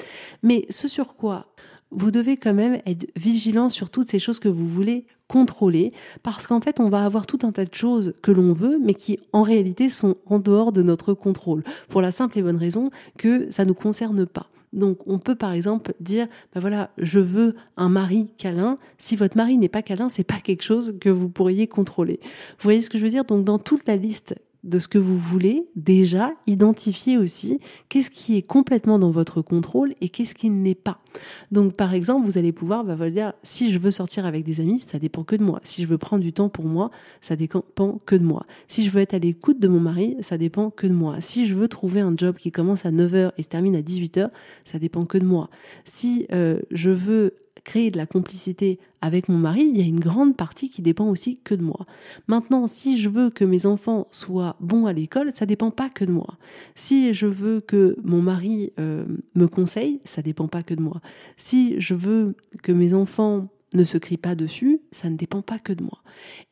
Mais 0.42 0.64
ce 0.70 0.88
sur 0.88 1.14
quoi 1.14 1.53
vous 1.90 2.10
devez 2.10 2.36
quand 2.36 2.54
même 2.54 2.80
être 2.86 3.06
vigilant 3.16 3.68
sur 3.68 3.90
toutes 3.90 4.08
ces 4.08 4.18
choses 4.18 4.38
que 4.38 4.48
vous 4.48 4.66
voulez 4.66 5.06
contrôler, 5.28 5.92
parce 6.22 6.46
qu'en 6.46 6.60
fait, 6.60 6.80
on 6.80 6.88
va 6.88 7.04
avoir 7.04 7.26
tout 7.26 7.38
un 7.42 7.52
tas 7.52 7.64
de 7.64 7.74
choses 7.74 8.14
que 8.22 8.30
l'on 8.30 8.52
veut, 8.52 8.78
mais 8.82 8.94
qui 8.94 9.18
en 9.32 9.42
réalité 9.42 9.88
sont 9.88 10.16
en 10.26 10.38
dehors 10.38 10.72
de 10.72 10.82
notre 10.82 11.14
contrôle, 11.14 11.62
pour 11.88 12.02
la 12.02 12.10
simple 12.10 12.38
et 12.38 12.42
bonne 12.42 12.56
raison 12.56 12.90
que 13.16 13.50
ça 13.50 13.64
ne 13.64 13.68
nous 13.68 13.74
concerne 13.74 14.26
pas. 14.26 14.48
Donc 14.74 14.98
on 15.06 15.20
peut 15.20 15.36
par 15.36 15.52
exemple 15.52 15.94
dire 16.00 16.26
ben 16.52 16.60
voilà, 16.60 16.90
je 16.98 17.20
veux 17.20 17.54
un 17.76 17.88
mari 17.88 18.32
câlin. 18.36 18.78
Si 18.98 19.14
votre 19.14 19.36
mari 19.36 19.56
n'est 19.56 19.68
pas 19.68 19.82
câlin, 19.82 20.08
c'est 20.08 20.24
pas 20.24 20.40
quelque 20.42 20.64
chose 20.64 20.96
que 21.00 21.08
vous 21.08 21.28
pourriez 21.28 21.68
contrôler. 21.68 22.18
Vous 22.22 22.64
voyez 22.64 22.80
ce 22.80 22.90
que 22.90 22.98
je 22.98 23.04
veux 23.04 23.10
dire? 23.10 23.24
Donc 23.24 23.44
dans 23.44 23.60
toute 23.60 23.86
la 23.86 23.96
liste 23.96 24.34
de 24.64 24.78
ce 24.78 24.88
que 24.88 24.98
vous 24.98 25.18
voulez, 25.18 25.68
déjà 25.76 26.32
identifier 26.46 27.18
aussi 27.18 27.60
qu'est-ce 27.88 28.10
qui 28.10 28.36
est 28.36 28.42
complètement 28.42 28.98
dans 28.98 29.10
votre 29.10 29.42
contrôle 29.42 29.94
et 30.00 30.08
qu'est-ce 30.08 30.34
qui 30.34 30.48
n'est 30.50 30.74
pas. 30.74 30.98
Donc 31.52 31.76
par 31.76 31.92
exemple, 31.94 32.26
vous 32.26 32.38
allez 32.38 32.50
pouvoir 32.50 32.82
bah, 32.82 32.94
vous 32.94 33.10
dire 33.10 33.34
si 33.42 33.70
je 33.70 33.78
veux 33.78 33.90
sortir 33.90 34.24
avec 34.24 34.42
des 34.42 34.60
amis, 34.60 34.80
ça 34.80 34.98
dépend 34.98 35.22
que 35.22 35.36
de 35.36 35.44
moi. 35.44 35.60
Si 35.62 35.82
je 35.82 35.86
veux 35.86 35.98
prendre 35.98 36.22
du 36.22 36.32
temps 36.32 36.48
pour 36.48 36.64
moi, 36.64 36.90
ça 37.20 37.36
dépend 37.36 37.62
que 38.06 38.16
de 38.16 38.24
moi. 38.24 38.46
Si 38.66 38.84
je 38.84 38.90
veux 38.90 39.00
être 39.00 39.14
à 39.14 39.18
l'écoute 39.18 39.60
de 39.60 39.68
mon 39.68 39.80
mari, 39.80 40.16
ça 40.20 40.38
dépend 40.38 40.70
que 40.70 40.86
de 40.86 40.94
moi. 40.94 41.16
Si 41.20 41.46
je 41.46 41.54
veux 41.54 41.68
trouver 41.68 42.00
un 42.00 42.14
job 42.16 42.36
qui 42.36 42.50
commence 42.50 42.86
à 42.86 42.90
9h 42.90 43.32
et 43.36 43.42
se 43.42 43.48
termine 43.48 43.76
à 43.76 43.82
18h, 43.82 44.30
ça 44.64 44.78
dépend 44.78 45.04
que 45.04 45.18
de 45.18 45.26
moi. 45.26 45.50
Si 45.84 46.26
euh, 46.32 46.60
je 46.70 46.90
veux 46.90 47.34
créer 47.62 47.90
de 47.90 47.96
la 47.96 48.06
complicité 48.06 48.78
avec 49.00 49.28
mon 49.28 49.38
mari, 49.38 49.62
il 49.62 49.78
y 49.78 49.82
a 49.82 49.86
une 49.86 50.00
grande 50.00 50.36
partie 50.36 50.70
qui 50.70 50.82
dépend 50.82 51.08
aussi 51.08 51.38
que 51.44 51.54
de 51.54 51.62
moi. 51.62 51.86
Maintenant, 52.26 52.66
si 52.66 52.98
je 52.98 53.08
veux 53.08 53.30
que 53.30 53.44
mes 53.44 53.66
enfants 53.66 54.08
soient 54.10 54.56
bons 54.60 54.86
à 54.86 54.92
l'école, 54.92 55.32
ça 55.34 55.46
dépend 55.46 55.70
pas 55.70 55.88
que 55.88 56.04
de 56.04 56.10
moi. 56.10 56.38
Si 56.74 57.12
je 57.12 57.26
veux 57.26 57.60
que 57.60 57.96
mon 58.02 58.22
mari 58.22 58.72
euh, 58.78 59.04
me 59.34 59.46
conseille, 59.46 60.00
ça 60.04 60.22
dépend 60.22 60.48
pas 60.48 60.62
que 60.62 60.74
de 60.74 60.82
moi. 60.82 61.00
Si 61.36 61.80
je 61.80 61.94
veux 61.94 62.34
que 62.62 62.72
mes 62.72 62.94
enfants 62.94 63.48
ne 63.74 63.84
se 63.84 63.98
crient 63.98 64.16
pas 64.16 64.34
dessus, 64.34 64.80
ça 64.92 65.10
ne 65.10 65.16
dépend 65.16 65.42
pas 65.42 65.58
que 65.58 65.72
de 65.72 65.82
moi. 65.82 65.98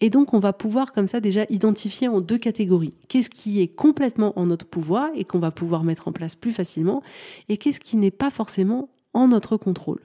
Et 0.00 0.11
donc 0.11 0.35
on 0.35 0.38
va 0.38 0.52
pouvoir 0.52 0.92
comme 0.92 1.06
ça 1.06 1.21
déjà 1.21 1.47
identifier 1.49 2.09
en 2.09 2.21
deux 2.21 2.38
catégories. 2.38 2.94
Qu'est-ce 3.09 3.30
qui 3.30 3.62
est 3.62 3.68
complètement 3.68 4.38
en 4.38 4.47
notre 4.47 4.66
pouvoir 4.66 5.09
et 5.14 5.25
qu'on 5.25 5.38
va 5.38 5.52
pouvoir 5.52 5.85
mettre 5.85 6.09
en 6.09 6.12
place 6.12 6.35
plus 6.35 6.52
facilement 6.52 7.02
et 7.49 7.56
qu'est-ce 7.56 7.80
qui 7.80 7.97
n'est 7.97 8.11
pas 8.11 8.30
forcément 8.30 8.88
en 9.14 9.28
notre 9.28 9.56
contrôle. 9.56 10.00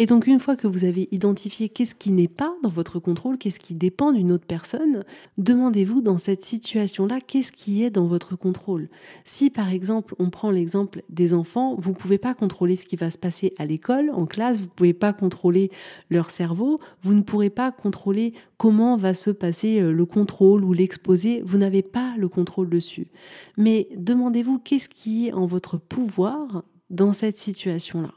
Et 0.00 0.06
donc 0.06 0.26
une 0.26 0.40
fois 0.40 0.56
que 0.56 0.66
vous 0.66 0.84
avez 0.84 1.08
identifié 1.12 1.68
qu'est-ce 1.68 1.94
qui 1.94 2.10
n'est 2.10 2.26
pas 2.26 2.52
dans 2.64 2.68
votre 2.68 2.98
contrôle, 2.98 3.38
qu'est-ce 3.38 3.60
qui 3.60 3.76
dépend 3.76 4.12
d'une 4.12 4.32
autre 4.32 4.46
personne, 4.46 5.04
demandez-vous 5.38 6.00
dans 6.00 6.18
cette 6.18 6.44
situation-là 6.44 7.20
qu'est-ce 7.20 7.52
qui 7.52 7.84
est 7.84 7.90
dans 7.90 8.06
votre 8.06 8.34
contrôle. 8.34 8.88
Si 9.24 9.50
par 9.50 9.68
exemple 9.68 10.16
on 10.18 10.30
prend 10.30 10.50
l'exemple 10.50 11.02
des 11.10 11.32
enfants, 11.32 11.76
vous 11.78 11.90
ne 11.90 11.94
pouvez 11.94 12.18
pas 12.18 12.34
contrôler 12.34 12.74
ce 12.74 12.86
qui 12.86 12.96
va 12.96 13.10
se 13.10 13.18
passer 13.18 13.54
à 13.56 13.66
l'école, 13.66 14.10
en 14.10 14.26
classe, 14.26 14.58
vous 14.58 14.64
ne 14.64 14.70
pouvez 14.70 14.94
pas 14.94 15.12
contrôler 15.12 15.70
leur 16.10 16.30
cerveau, 16.30 16.80
vous 17.02 17.14
ne 17.14 17.22
pourrez 17.22 17.50
pas 17.50 17.70
contrôler 17.70 18.34
comment 18.56 18.96
va 18.96 19.14
se 19.14 19.30
passer 19.30 19.80
euh, 19.80 19.92
le 19.92 20.06
contrôle 20.06 20.64
ou 20.64 20.72
l'exposé, 20.72 21.40
vous 21.44 21.58
n'avez 21.58 21.82
pas 21.82 22.14
le 22.18 22.28
contrôle 22.28 22.68
dessus. 22.68 23.12
Mais 23.56 23.88
demandez-vous 23.96 24.58
qu'est-ce 24.58 24.88
qui 24.88 25.28
est 25.28 25.32
en 25.32 25.46
votre 25.46 25.78
pouvoir 25.78 26.64
dans 26.90 27.12
cette 27.12 27.38
situation-là. 27.38 28.10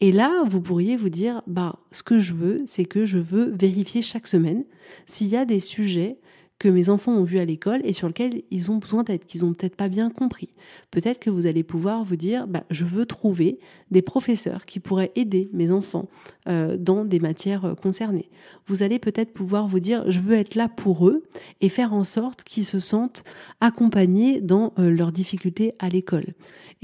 Et 0.00 0.12
là, 0.12 0.44
vous 0.46 0.60
pourriez 0.60 0.96
vous 0.96 1.08
dire, 1.08 1.42
bah, 1.46 1.78
ce 1.92 2.02
que 2.02 2.18
je 2.18 2.32
veux, 2.32 2.62
c'est 2.66 2.84
que 2.84 3.06
je 3.06 3.18
veux 3.18 3.50
vérifier 3.50 4.02
chaque 4.02 4.26
semaine 4.26 4.64
s'il 5.06 5.28
y 5.28 5.36
a 5.36 5.44
des 5.44 5.60
sujets 5.60 6.18
que 6.58 6.68
mes 6.68 6.88
enfants 6.88 7.12
ont 7.12 7.24
vus 7.24 7.40
à 7.40 7.44
l'école 7.44 7.80
et 7.84 7.92
sur 7.92 8.06
lesquels 8.06 8.42
ils 8.50 8.70
ont 8.70 8.76
besoin 8.76 9.02
d'être, 9.02 9.26
qu'ils 9.26 9.44
ont 9.44 9.52
peut-être 9.52 9.76
pas 9.76 9.88
bien 9.88 10.08
compris. 10.08 10.48
Peut-être 10.90 11.18
que 11.18 11.30
vous 11.30 11.46
allez 11.46 11.62
pouvoir 11.62 12.04
vous 12.04 12.16
dire, 12.16 12.46
bah, 12.46 12.64
je 12.70 12.84
veux 12.84 13.06
trouver 13.06 13.58
des 13.90 14.02
professeurs 14.02 14.64
qui 14.64 14.80
pourraient 14.80 15.10
aider 15.16 15.50
mes 15.52 15.70
enfants 15.70 16.08
euh, 16.48 16.76
dans 16.76 17.04
des 17.04 17.20
matières 17.20 17.64
euh, 17.64 17.74
concernées. 17.74 18.30
Vous 18.66 18.82
allez 18.82 18.98
peut-être 18.98 19.32
pouvoir 19.32 19.66
vous 19.66 19.80
dire, 19.80 20.10
je 20.10 20.20
veux 20.20 20.36
être 20.36 20.54
là 20.54 20.68
pour 20.68 21.08
eux 21.08 21.24
et 21.60 21.68
faire 21.68 21.92
en 21.92 22.04
sorte 22.04 22.44
qu'ils 22.44 22.64
se 22.64 22.78
sentent 22.78 23.24
accompagnés 23.60 24.40
dans 24.40 24.72
euh, 24.78 24.90
leurs 24.90 25.12
difficultés 25.12 25.74
à 25.80 25.88
l'école. 25.88 26.34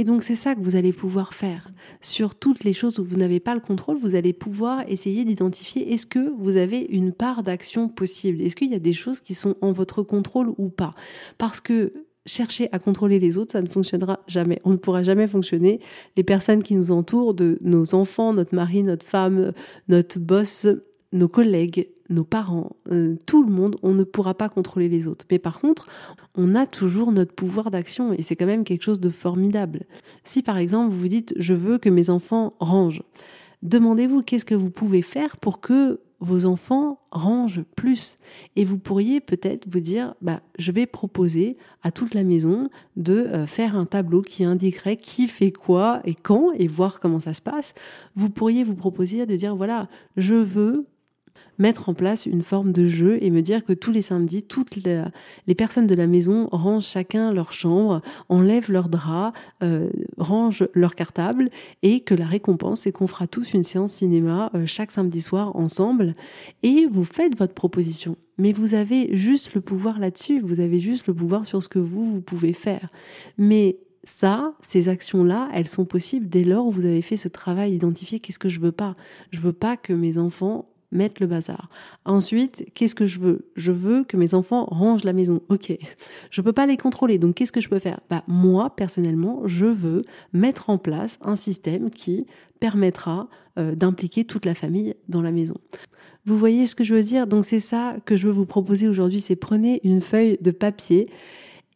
Et 0.00 0.04
donc 0.04 0.22
c'est 0.22 0.34
ça 0.34 0.54
que 0.54 0.62
vous 0.62 0.76
allez 0.76 0.94
pouvoir 0.94 1.34
faire. 1.34 1.70
Sur 2.00 2.34
toutes 2.34 2.64
les 2.64 2.72
choses 2.72 2.98
où 2.98 3.04
vous 3.04 3.18
n'avez 3.18 3.38
pas 3.38 3.52
le 3.52 3.60
contrôle, 3.60 3.98
vous 3.98 4.14
allez 4.14 4.32
pouvoir 4.32 4.82
essayer 4.88 5.26
d'identifier 5.26 5.92
est-ce 5.92 6.06
que 6.06 6.32
vous 6.38 6.56
avez 6.56 6.86
une 6.88 7.12
part 7.12 7.42
d'action 7.42 7.90
possible? 7.90 8.40
Est-ce 8.40 8.56
qu'il 8.56 8.70
y 8.70 8.74
a 8.74 8.78
des 8.78 8.94
choses 8.94 9.20
qui 9.20 9.34
sont 9.34 9.56
en 9.60 9.72
votre 9.72 10.02
contrôle 10.02 10.54
ou 10.56 10.70
pas? 10.70 10.94
Parce 11.36 11.60
que 11.60 11.92
chercher 12.24 12.70
à 12.72 12.78
contrôler 12.78 13.18
les 13.18 13.36
autres, 13.36 13.52
ça 13.52 13.60
ne 13.60 13.68
fonctionnera 13.68 14.20
jamais. 14.26 14.58
On 14.64 14.70
ne 14.70 14.78
pourra 14.78 15.02
jamais 15.02 15.26
fonctionner. 15.26 15.80
Les 16.16 16.24
personnes 16.24 16.62
qui 16.62 16.76
nous 16.76 16.92
entourent, 16.92 17.34
de 17.34 17.58
nos 17.60 17.94
enfants, 17.94 18.32
notre 18.32 18.54
mari, 18.54 18.82
notre 18.82 19.04
femme, 19.04 19.52
notre 19.88 20.18
boss, 20.18 20.66
nos 21.12 21.28
collègues, 21.28 21.90
nos 22.10 22.24
parents, 22.24 22.76
euh, 22.90 23.16
tout 23.26 23.42
le 23.42 23.50
monde, 23.50 23.76
on 23.82 23.94
ne 23.94 24.04
pourra 24.04 24.34
pas 24.34 24.48
contrôler 24.48 24.88
les 24.88 25.06
autres. 25.06 25.24
Mais 25.30 25.38
par 25.38 25.60
contre, 25.60 25.86
on 26.34 26.54
a 26.54 26.66
toujours 26.66 27.12
notre 27.12 27.32
pouvoir 27.32 27.70
d'action 27.70 28.12
et 28.12 28.22
c'est 28.22 28.36
quand 28.36 28.46
même 28.46 28.64
quelque 28.64 28.82
chose 28.82 29.00
de 29.00 29.10
formidable. 29.10 29.84
Si 30.24 30.42
par 30.42 30.58
exemple 30.58 30.92
vous 30.92 31.00
vous 31.00 31.08
dites 31.08 31.32
je 31.36 31.54
veux 31.54 31.78
que 31.78 31.88
mes 31.88 32.10
enfants 32.10 32.54
rangent, 32.60 33.02
demandez-vous 33.62 34.22
qu'est-ce 34.22 34.44
que 34.44 34.54
vous 34.54 34.70
pouvez 34.70 35.02
faire 35.02 35.36
pour 35.36 35.60
que 35.60 36.00
vos 36.20 36.44
enfants 36.44 36.98
rangent 37.10 37.64
plus. 37.76 38.18
Et 38.54 38.64
vous 38.64 38.78
pourriez 38.78 39.20
peut-être 39.20 39.66
vous 39.68 39.80
dire, 39.80 40.14
bah, 40.20 40.40
je 40.58 40.70
vais 40.70 40.86
proposer 40.86 41.56
à 41.82 41.90
toute 41.90 42.14
la 42.14 42.24
maison 42.24 42.68
de 42.96 43.14
euh, 43.14 43.46
faire 43.46 43.74
un 43.74 43.86
tableau 43.86 44.20
qui 44.20 44.44
indiquerait 44.44 44.98
qui 44.98 45.26
fait 45.26 45.50
quoi 45.50 46.00
et 46.04 46.14
quand 46.14 46.52
et 46.52 46.66
voir 46.66 47.00
comment 47.00 47.20
ça 47.20 47.32
se 47.32 47.40
passe. 47.40 47.74
Vous 48.16 48.28
pourriez 48.28 48.64
vous 48.64 48.74
proposer 48.74 49.24
de 49.24 49.34
dire, 49.34 49.56
voilà, 49.56 49.88
je 50.16 50.34
veux 50.34 50.86
mettre 51.60 51.88
en 51.88 51.94
place 51.94 52.26
une 52.26 52.42
forme 52.42 52.72
de 52.72 52.88
jeu 52.88 53.18
et 53.20 53.30
me 53.30 53.42
dire 53.42 53.64
que 53.64 53.72
tous 53.72 53.92
les 53.92 54.02
samedis, 54.02 54.42
toutes 54.42 54.76
les, 54.76 55.54
personnes 55.54 55.86
de 55.86 55.94
la 55.94 56.06
maison 56.06 56.48
rangent 56.50 56.86
chacun 56.86 57.32
leur 57.32 57.52
chambre, 57.52 58.00
enlèvent 58.28 58.70
leurs 58.70 58.88
draps, 58.88 59.38
euh, 59.62 59.90
rangent 60.16 60.66
leur 60.74 60.94
cartable 60.94 61.50
et 61.82 62.00
que 62.00 62.14
la 62.14 62.26
récompense 62.26 62.86
est 62.86 62.92
qu'on 62.92 63.06
fera 63.06 63.26
tous 63.26 63.52
une 63.52 63.62
séance 63.62 63.92
cinéma 63.92 64.50
euh, 64.54 64.66
chaque 64.66 64.90
samedi 64.90 65.20
soir 65.20 65.54
ensemble 65.54 66.14
et 66.62 66.86
vous 66.90 67.04
faites 67.04 67.36
votre 67.36 67.54
proposition. 67.54 68.16
Mais 68.38 68.52
vous 68.52 68.74
avez 68.74 69.14
juste 69.14 69.54
le 69.54 69.60
pouvoir 69.60 69.98
là-dessus, 69.98 70.40
vous 70.40 70.60
avez 70.60 70.80
juste 70.80 71.06
le 71.06 71.14
pouvoir 71.14 71.44
sur 71.44 71.62
ce 71.62 71.68
que 71.68 71.78
vous, 71.78 72.10
vous 72.10 72.20
pouvez 72.22 72.54
faire. 72.54 72.88
Mais 73.36 73.76
ça, 74.04 74.54
ces 74.62 74.88
actions-là, 74.88 75.50
elles 75.52 75.68
sont 75.68 75.84
possibles 75.84 76.26
dès 76.26 76.44
lors 76.44 76.66
où 76.66 76.70
vous 76.70 76.86
avez 76.86 77.02
fait 77.02 77.18
ce 77.18 77.28
travail, 77.28 77.74
identifier 77.74 78.18
qu'est-ce 78.18 78.38
que 78.38 78.48
je 78.48 78.60
veux 78.60 78.72
pas? 78.72 78.96
Je 79.30 79.40
veux 79.40 79.52
pas 79.52 79.76
que 79.76 79.92
mes 79.92 80.16
enfants 80.16 80.69
mettre 80.92 81.20
le 81.20 81.26
bazar. 81.26 81.68
Ensuite, 82.04 82.66
qu'est-ce 82.74 82.94
que 82.94 83.06
je 83.06 83.18
veux? 83.18 83.50
Je 83.56 83.72
veux 83.72 84.04
que 84.04 84.16
mes 84.16 84.34
enfants 84.34 84.66
rangent 84.70 85.04
la 85.04 85.12
maison. 85.12 85.42
Ok, 85.48 85.72
je 86.30 86.40
peux 86.40 86.52
pas 86.52 86.66
les 86.66 86.76
contrôler. 86.76 87.18
Donc, 87.18 87.36
qu'est-ce 87.36 87.52
que 87.52 87.60
je 87.60 87.68
peux 87.68 87.78
faire? 87.78 88.00
Bah, 88.10 88.24
moi 88.26 88.70
personnellement, 88.74 89.42
je 89.46 89.66
veux 89.66 90.04
mettre 90.32 90.70
en 90.70 90.78
place 90.78 91.18
un 91.22 91.36
système 91.36 91.90
qui 91.90 92.26
permettra 92.58 93.28
euh, 93.58 93.74
d'impliquer 93.74 94.24
toute 94.24 94.44
la 94.44 94.54
famille 94.54 94.94
dans 95.08 95.22
la 95.22 95.30
maison. 95.30 95.54
Vous 96.26 96.38
voyez 96.38 96.66
ce 96.66 96.74
que 96.74 96.84
je 96.84 96.94
veux 96.94 97.02
dire? 97.02 97.26
Donc, 97.26 97.44
c'est 97.44 97.60
ça 97.60 97.96
que 98.04 98.16
je 98.16 98.26
veux 98.26 98.32
vous 98.32 98.46
proposer 98.46 98.88
aujourd'hui. 98.88 99.20
C'est 99.20 99.36
prenez 99.36 99.80
une 99.84 100.02
feuille 100.02 100.38
de 100.40 100.50
papier 100.50 101.08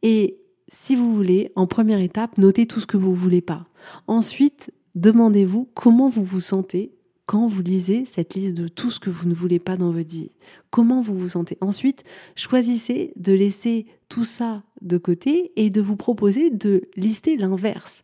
et 0.03 0.39
si 0.69 0.97
vous 0.97 1.15
voulez, 1.15 1.53
en 1.57 1.67
première 1.67 2.01
étape, 2.01 2.37
notez 2.37 2.67
tout 2.67 2.81
ce 2.81 2.87
que 2.87 2.97
vous 2.97 3.15
voulez 3.15 3.41
pas. 3.41 3.67
Ensuite, 4.07 4.73
demandez-vous 4.95 5.71
comment 5.75 6.09
vous 6.09 6.25
vous 6.25 6.41
sentez 6.41 6.93
quand 7.27 7.47
vous 7.47 7.63
lisez 7.63 8.05
cette 8.05 8.35
liste 8.35 8.57
de 8.57 8.69
tout 8.69 8.91
ce 8.91 9.01
que 9.01 9.11
vous 9.11 9.27
ne 9.27 9.35
voulez 9.35 9.59
pas 9.59 9.77
dans 9.77 9.91
votre 9.91 10.11
vie, 10.11 10.31
comment 10.71 11.01
vous 11.01 11.17
vous 11.19 11.31
sentez? 11.31 11.57
Ensuite, 11.61 12.05
choisissez 12.37 13.13
de 13.17 13.33
laisser 13.33 13.87
tout 14.09 14.25
ça 14.25 14.63
de 14.83 14.99
côté 14.99 15.53
et 15.57 15.71
de 15.71 15.81
vous 15.81 15.97
proposer 15.97 16.51
de 16.51 16.83
lister 16.97 17.37
l'inverse, 17.37 18.03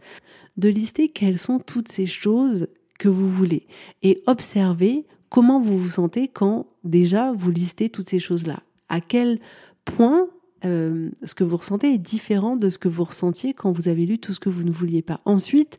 de 0.57 0.69
lister 0.69 1.09
quelles 1.09 1.39
sont 1.39 1.59
toutes 1.59 1.89
ces 1.89 2.07
choses 2.07 2.69
que 2.99 3.09
vous 3.09 3.31
voulez 3.31 3.67
et 4.03 4.23
observez 4.27 5.07
comment 5.29 5.61
vous 5.61 5.79
vous 5.79 5.89
sentez 5.89 6.29
quand 6.29 6.67
déjà 6.85 7.33
vous 7.33 7.50
listez 7.50 7.89
toutes 7.89 8.09
ces 8.09 8.19
choses-là. 8.19 8.62
À 8.89 9.00
quel 9.00 9.41
point 9.85 10.29
euh, 10.65 11.11
ce 11.25 11.35
que 11.35 11.45
vous 11.45 11.57
ressentez 11.57 11.95
est 11.95 11.99
différent 11.99 12.57
de 12.57 12.69
ce 12.69 12.79
que 12.79 12.89
vous 12.89 13.05
ressentiez 13.05 13.55
quand 13.55 13.73
vous 13.73 13.89
avez 13.89 14.05
lu 14.05 14.19
tout 14.19 14.33
ce 14.33 14.41
que 14.41 14.50
vous 14.50 14.65
ne 14.65 14.71
vouliez 14.71 15.03
pas. 15.03 15.21
Ensuite, 15.25 15.79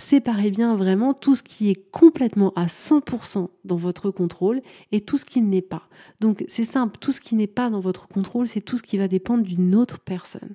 séparez 0.00 0.50
bien 0.50 0.74
vraiment 0.76 1.14
tout 1.14 1.34
ce 1.34 1.42
qui 1.42 1.70
est 1.70 1.90
complètement 1.90 2.52
à 2.56 2.66
100% 2.66 3.48
dans 3.64 3.76
votre 3.76 4.10
contrôle 4.10 4.62
et 4.92 5.00
tout 5.00 5.16
ce 5.16 5.24
qui 5.24 5.40
n'est 5.40 5.62
pas. 5.62 5.82
Donc 6.20 6.44
c'est 6.48 6.64
simple, 6.64 6.98
tout 6.98 7.12
ce 7.12 7.20
qui 7.20 7.34
n'est 7.34 7.46
pas 7.46 7.70
dans 7.70 7.80
votre 7.80 8.08
contrôle, 8.08 8.48
c'est 8.48 8.60
tout 8.60 8.76
ce 8.76 8.82
qui 8.82 8.98
va 8.98 9.08
dépendre 9.08 9.44
d'une 9.44 9.74
autre 9.74 10.00
personne. 10.00 10.54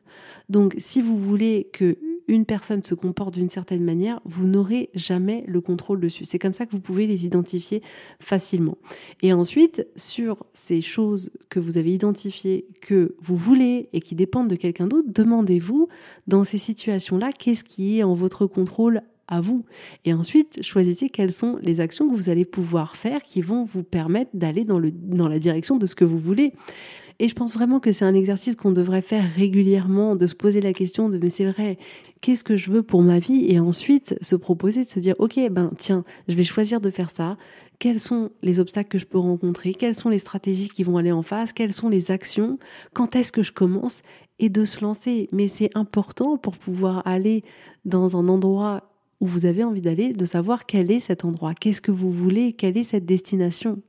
Donc 0.49 0.75
si 0.77 1.01
vous 1.01 1.17
voulez 1.17 1.69
que 1.73 1.97
une 2.27 2.45
personne 2.45 2.81
se 2.81 2.95
comporte 2.95 3.35
d'une 3.35 3.51
certaine 3.51 3.83
manière, 3.83 4.19
vous 4.25 4.47
n'aurez 4.47 4.89
jamais 4.95 5.43
le 5.47 5.61
contrôle 5.61 5.99
dessus. 5.99 6.25
C'est 6.25 6.39
comme 6.39 6.53
ça 6.53 6.65
que 6.65 6.71
vous 6.71 6.79
pouvez 6.79 7.05
les 7.05 7.25
identifier 7.25 7.83
facilement. 8.19 8.79
Et 9.21 9.31
ensuite, 9.31 9.87
sur 9.95 10.43
ces 10.53 10.81
choses 10.81 11.31
que 11.49 11.59
vous 11.59 11.77
avez 11.77 11.93
identifiées, 11.93 12.65
que 12.81 13.15
vous 13.21 13.35
voulez 13.35 13.89
et 13.93 14.01
qui 14.01 14.15
dépendent 14.15 14.49
de 14.49 14.55
quelqu'un 14.55 14.87
d'autre, 14.87 15.09
demandez-vous 15.11 15.87
dans 16.25 16.43
ces 16.43 16.57
situations-là, 16.57 17.31
qu'est-ce 17.31 17.63
qui 17.63 17.99
est 17.99 18.03
en 18.03 18.15
votre 18.15 18.47
contrôle 18.47 19.03
à 19.27 19.41
vous. 19.41 19.65
Et 20.03 20.13
ensuite, 20.13 20.61
choisissez 20.61 21.09
quelles 21.09 21.31
sont 21.31 21.57
les 21.61 21.79
actions 21.79 22.09
que 22.09 22.15
vous 22.15 22.29
allez 22.29 22.45
pouvoir 22.45 22.95
faire 22.95 23.23
qui 23.23 23.41
vont 23.41 23.65
vous 23.65 23.83
permettre 23.83 24.31
d'aller 24.33 24.65
dans, 24.65 24.81
dans 24.93 25.27
la 25.27 25.39
direction 25.39 25.77
de 25.77 25.85
ce 25.85 25.95
que 25.95 26.05
vous 26.05 26.19
voulez. 26.19 26.53
Et 27.19 27.29
je 27.29 27.33
pense 27.33 27.53
vraiment 27.53 27.79
que 27.79 27.93
c'est 27.93 28.03
un 28.03 28.13
exercice 28.13 28.55
qu'on 28.55 28.71
devrait 28.71 29.01
faire 29.01 29.29
régulièrement, 29.33 30.15
de 30.15 30.27
se 30.27 30.35
poser 30.35 30.59
la 30.59 30.73
question 30.73 31.07
de 31.07 31.17
mais 31.17 31.29
c'est 31.29 31.45
vrai, 31.45 31.77
qu'est-ce 32.19 32.43
que 32.43 32.57
je 32.57 32.69
veux 32.71 32.83
pour 32.83 33.01
ma 33.01 33.19
vie? 33.19 33.45
Et 33.47 33.57
ensuite 33.57 34.15
se 34.21 34.35
proposer 34.35 34.83
de 34.83 34.89
se 34.89 34.99
dire 34.99 35.15
ok, 35.17 35.39
ben 35.49 35.71
tiens, 35.77 36.03
je 36.27 36.35
vais 36.35 36.43
choisir 36.43 36.81
de 36.81 36.89
faire 36.89 37.09
ça. 37.09 37.37
Quels 37.79 37.99
sont 37.99 38.31
les 38.41 38.59
obstacles 38.59 38.89
que 38.89 38.97
je 38.99 39.05
peux 39.05 39.17
rencontrer? 39.17 39.73
Quelles 39.73 39.95
sont 39.95 40.09
les 40.09 40.19
stratégies 40.19 40.69
qui 40.69 40.83
vont 40.83 40.97
aller 40.97 41.11
en 41.11 41.21
face? 41.21 41.53
Quelles 41.53 41.73
sont 41.73 41.89
les 41.89 42.11
actions? 42.11 42.57
Quand 42.93 43.15
est-ce 43.15 43.31
que 43.31 43.43
je 43.43 43.51
commence? 43.51 44.01
Et 44.39 44.49
de 44.49 44.65
se 44.65 44.81
lancer. 44.81 45.29
Mais 45.31 45.47
c'est 45.47 45.69
important 45.75 46.37
pour 46.37 46.57
pouvoir 46.57 47.01
aller 47.07 47.43
dans 47.85 48.17
un 48.17 48.27
endroit 48.27 48.94
où 49.21 49.27
vous 49.27 49.45
avez 49.45 49.63
envie 49.63 49.81
d'aller, 49.81 50.13
de 50.13 50.25
savoir 50.25 50.65
quel 50.65 50.91
est 50.91 50.99
cet 50.99 51.25
endroit, 51.25 51.53
qu'est-ce 51.53 51.81
que 51.81 51.91
vous 51.91 52.11
voulez, 52.11 52.53
quelle 52.53 52.77
est 52.77 52.83
cette 52.83 53.05
destination. 53.05 53.81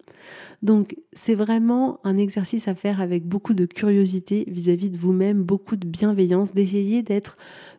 Donc 0.63 0.97
c'est 1.13 1.35
vraiment 1.35 2.01
un 2.05 2.17
exercice 2.17 2.69
à 2.69 2.75
faire 2.75 3.01
avec 3.01 3.27
beaucoup 3.27 3.55
de 3.55 3.67
curiosité 3.67 4.45
vis-à-vis 4.49 4.91
de 4.91 4.97
vous-même, 4.97 5.43
beaucoup 5.43 5.77
de 5.77 5.87
bienveillance, 5.87 6.53
d'essayer 6.53 7.03
d'être 7.03 7.37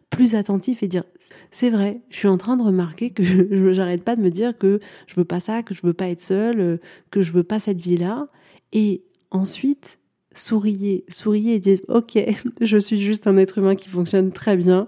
plus 0.09 0.35
attentif 0.35 0.83
et 0.83 0.87
dire 0.87 1.03
c'est 1.51 1.69
vrai, 1.69 2.01
je 2.09 2.17
suis 2.17 2.27
en 2.27 2.37
train 2.37 2.57
de 2.57 2.63
remarquer 2.63 3.11
que 3.11 3.23
je 3.23 3.73
j'arrête 3.73 4.03
pas 4.03 4.15
de 4.15 4.21
me 4.21 4.29
dire 4.29 4.57
que 4.57 4.79
je 5.07 5.15
veux 5.15 5.25
pas 5.25 5.39
ça, 5.39 5.63
que 5.63 5.73
je 5.73 5.81
veux 5.83 5.93
pas 5.93 6.09
être 6.09 6.21
seule, 6.21 6.59
euh, 6.59 6.77
que 7.11 7.21
je 7.21 7.31
veux 7.31 7.43
pas 7.43 7.59
cette 7.59 7.81
vie-là 7.81 8.27
et 8.73 9.03
ensuite 9.31 9.99
souriez, 10.33 11.05
souriez 11.09 11.55
et 11.55 11.59
dites 11.59 11.83
ok, 11.87 12.19
je 12.61 12.77
suis 12.77 13.01
juste 13.01 13.27
un 13.27 13.37
être 13.37 13.57
humain 13.57 13.75
qui 13.75 13.89
fonctionne 13.89 14.31
très 14.31 14.57
bien 14.57 14.87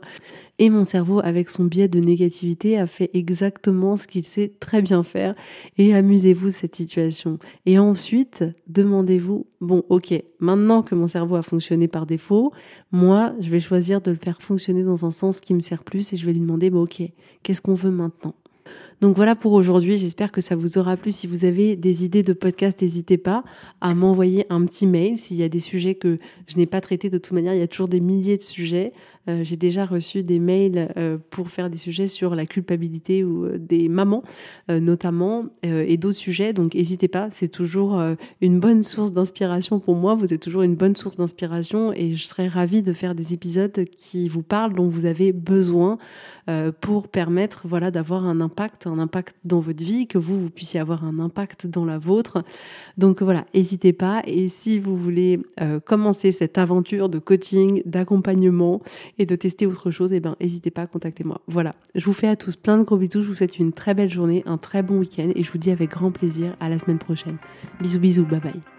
et 0.59 0.69
mon 0.69 0.83
cerveau, 0.83 1.21
avec 1.23 1.49
son 1.49 1.63
biais 1.63 1.87
de 1.87 1.99
négativité, 1.99 2.77
a 2.77 2.85
fait 2.85 3.09
exactement 3.13 3.95
ce 3.95 4.07
qu'il 4.07 4.25
sait 4.25 4.53
très 4.59 4.81
bien 4.81 5.03
faire. 5.03 5.33
Et 5.77 5.95
amusez-vous 5.95 6.49
cette 6.49 6.75
situation. 6.75 7.39
Et 7.65 7.79
ensuite, 7.79 8.43
demandez-vous, 8.67 9.47
bon, 9.61 9.83
ok, 9.87 10.13
maintenant 10.39 10.83
que 10.83 10.95
mon 10.95 11.07
cerveau 11.07 11.35
a 11.35 11.41
fonctionné 11.41 11.87
par 11.87 12.05
défaut, 12.05 12.51
moi, 12.91 13.33
je 13.39 13.49
vais 13.49 13.61
choisir 13.61 14.01
de 14.01 14.11
le 14.11 14.17
faire 14.17 14.41
fonctionner 14.41 14.83
dans 14.83 15.05
un 15.05 15.11
sens 15.11 15.39
qui 15.39 15.53
me 15.53 15.61
sert 15.61 15.85
plus 15.85 16.11
et 16.11 16.17
je 16.17 16.25
vais 16.25 16.33
lui 16.33 16.41
demander, 16.41 16.69
bon, 16.69 16.83
ok, 16.83 17.03
qu'est-ce 17.41 17.61
qu'on 17.61 17.75
veut 17.75 17.91
maintenant? 17.91 18.35
Donc 19.01 19.15
voilà 19.15 19.35
pour 19.35 19.53
aujourd'hui, 19.53 19.97
j'espère 19.97 20.31
que 20.31 20.41
ça 20.41 20.55
vous 20.55 20.77
aura 20.77 20.97
plu. 20.97 21.13
Si 21.13 21.25
vous 21.25 21.45
avez 21.45 21.77
des 21.77 22.03
idées 22.03 22.23
de 22.23 22.33
podcast, 22.33 22.81
n'hésitez 22.81 23.17
pas 23.17 23.43
à 23.79 23.95
m'envoyer 23.95 24.45
un 24.49 24.65
petit 24.65 24.87
mail 24.87 25.17
s'il 25.17 25.37
y 25.37 25.43
a 25.43 25.49
des 25.49 25.61
sujets 25.61 25.95
que 25.95 26.17
je 26.47 26.57
n'ai 26.57 26.65
pas 26.65 26.81
traités 26.81 27.09
de 27.09 27.17
toute 27.17 27.31
manière. 27.31 27.53
Il 27.53 27.59
y 27.59 27.63
a 27.63 27.67
toujours 27.67 27.87
des 27.87 28.01
milliers 28.01 28.35
de 28.35 28.41
sujets. 28.41 28.91
Euh, 29.29 29.43
j'ai 29.43 29.57
déjà 29.57 29.85
reçu 29.85 30.23
des 30.23 30.39
mails 30.39 30.91
euh, 30.97 31.17
pour 31.29 31.49
faire 31.49 31.69
des 31.69 31.77
sujets 31.77 32.07
sur 32.07 32.35
la 32.35 32.45
culpabilité 32.45 33.23
ou 33.23 33.45
euh, 33.45 33.57
des 33.57 33.87
mamans 33.89 34.23
notamment 34.69 35.45
et 35.63 35.97
d'autres 35.97 36.17
sujets. 36.17 36.53
Donc 36.53 36.75
n'hésitez 36.75 37.07
pas, 37.07 37.29
c'est 37.31 37.47
toujours 37.47 37.99
une 38.41 38.59
bonne 38.59 38.83
source 38.83 39.11
d'inspiration 39.11 39.79
pour 39.79 39.95
moi. 39.95 40.13
Vous 40.13 40.33
êtes 40.33 40.41
toujours 40.41 40.61
une 40.61 40.75
bonne 40.75 40.95
source 40.95 41.17
d'inspiration 41.17 41.91
et 41.93 42.15
je 42.15 42.25
serais 42.25 42.47
ravie 42.47 42.83
de 42.83 42.93
faire 42.93 43.15
des 43.15 43.33
épisodes 43.33 43.85
qui 43.97 44.27
vous 44.27 44.43
parlent, 44.43 44.73
dont 44.73 44.87
vous 44.87 45.05
avez 45.05 45.31
besoin 45.31 45.97
pour 46.81 47.07
permettre 47.07 47.67
voilà 47.67 47.89
d'avoir 47.89 48.25
un 48.25 48.41
impact, 48.41 48.85
impact 48.97 49.35
dans 49.43 49.59
votre 49.59 49.83
vie, 49.83 50.07
que 50.07 50.17
vous 50.17 50.39
vous 50.39 50.49
puissiez 50.49 50.79
avoir 50.79 51.03
un 51.03 51.19
impact 51.19 51.67
dans 51.67 51.85
la 51.85 51.99
vôtre. 51.99 52.43
Donc 52.97 53.21
voilà, 53.21 53.45
n'hésitez 53.53 53.93
pas. 53.93 54.23
Et 54.25 54.47
si 54.47 54.79
vous 54.79 54.95
voulez 54.95 55.39
commencer 55.85 56.31
cette 56.31 56.57
aventure 56.57 57.09
de 57.09 57.19
coaching, 57.19 57.83
d'accompagnement 57.85 58.81
et 59.17 59.25
de 59.25 59.35
tester 59.35 59.65
autre 59.65 59.91
chose, 59.91 60.13
eh 60.13 60.19
ben, 60.19 60.35
n'hésitez 60.39 60.71
pas 60.71 60.83
à 60.83 60.87
contacter 60.87 61.23
moi. 61.23 61.41
Voilà. 61.47 61.75
Je 61.95 62.05
vous 62.05 62.13
fais 62.13 62.27
à 62.27 62.35
tous 62.35 62.55
plein 62.55 62.77
de 62.77 62.83
gros 62.83 62.97
bisous. 62.97 63.21
Je 63.21 63.27
vous 63.27 63.35
souhaite 63.35 63.59
une 63.59 63.73
très 63.73 63.93
belle 63.93 64.09
journée, 64.09 64.43
un 64.45 64.57
très 64.57 64.81
bon 64.81 64.99
week-end 64.99 65.31
et 65.35 65.43
je 65.43 65.51
vous 65.51 65.57
dis 65.57 65.71
avec 65.71 65.91
grand 65.91 66.11
plaisir 66.11 66.55
à 66.59 66.69
la 66.69 66.79
semaine 66.79 66.99
prochaine. 66.99 67.37
Bisous, 67.81 67.99
bisous. 67.99 68.25
Bye 68.25 68.39
bye. 68.39 68.78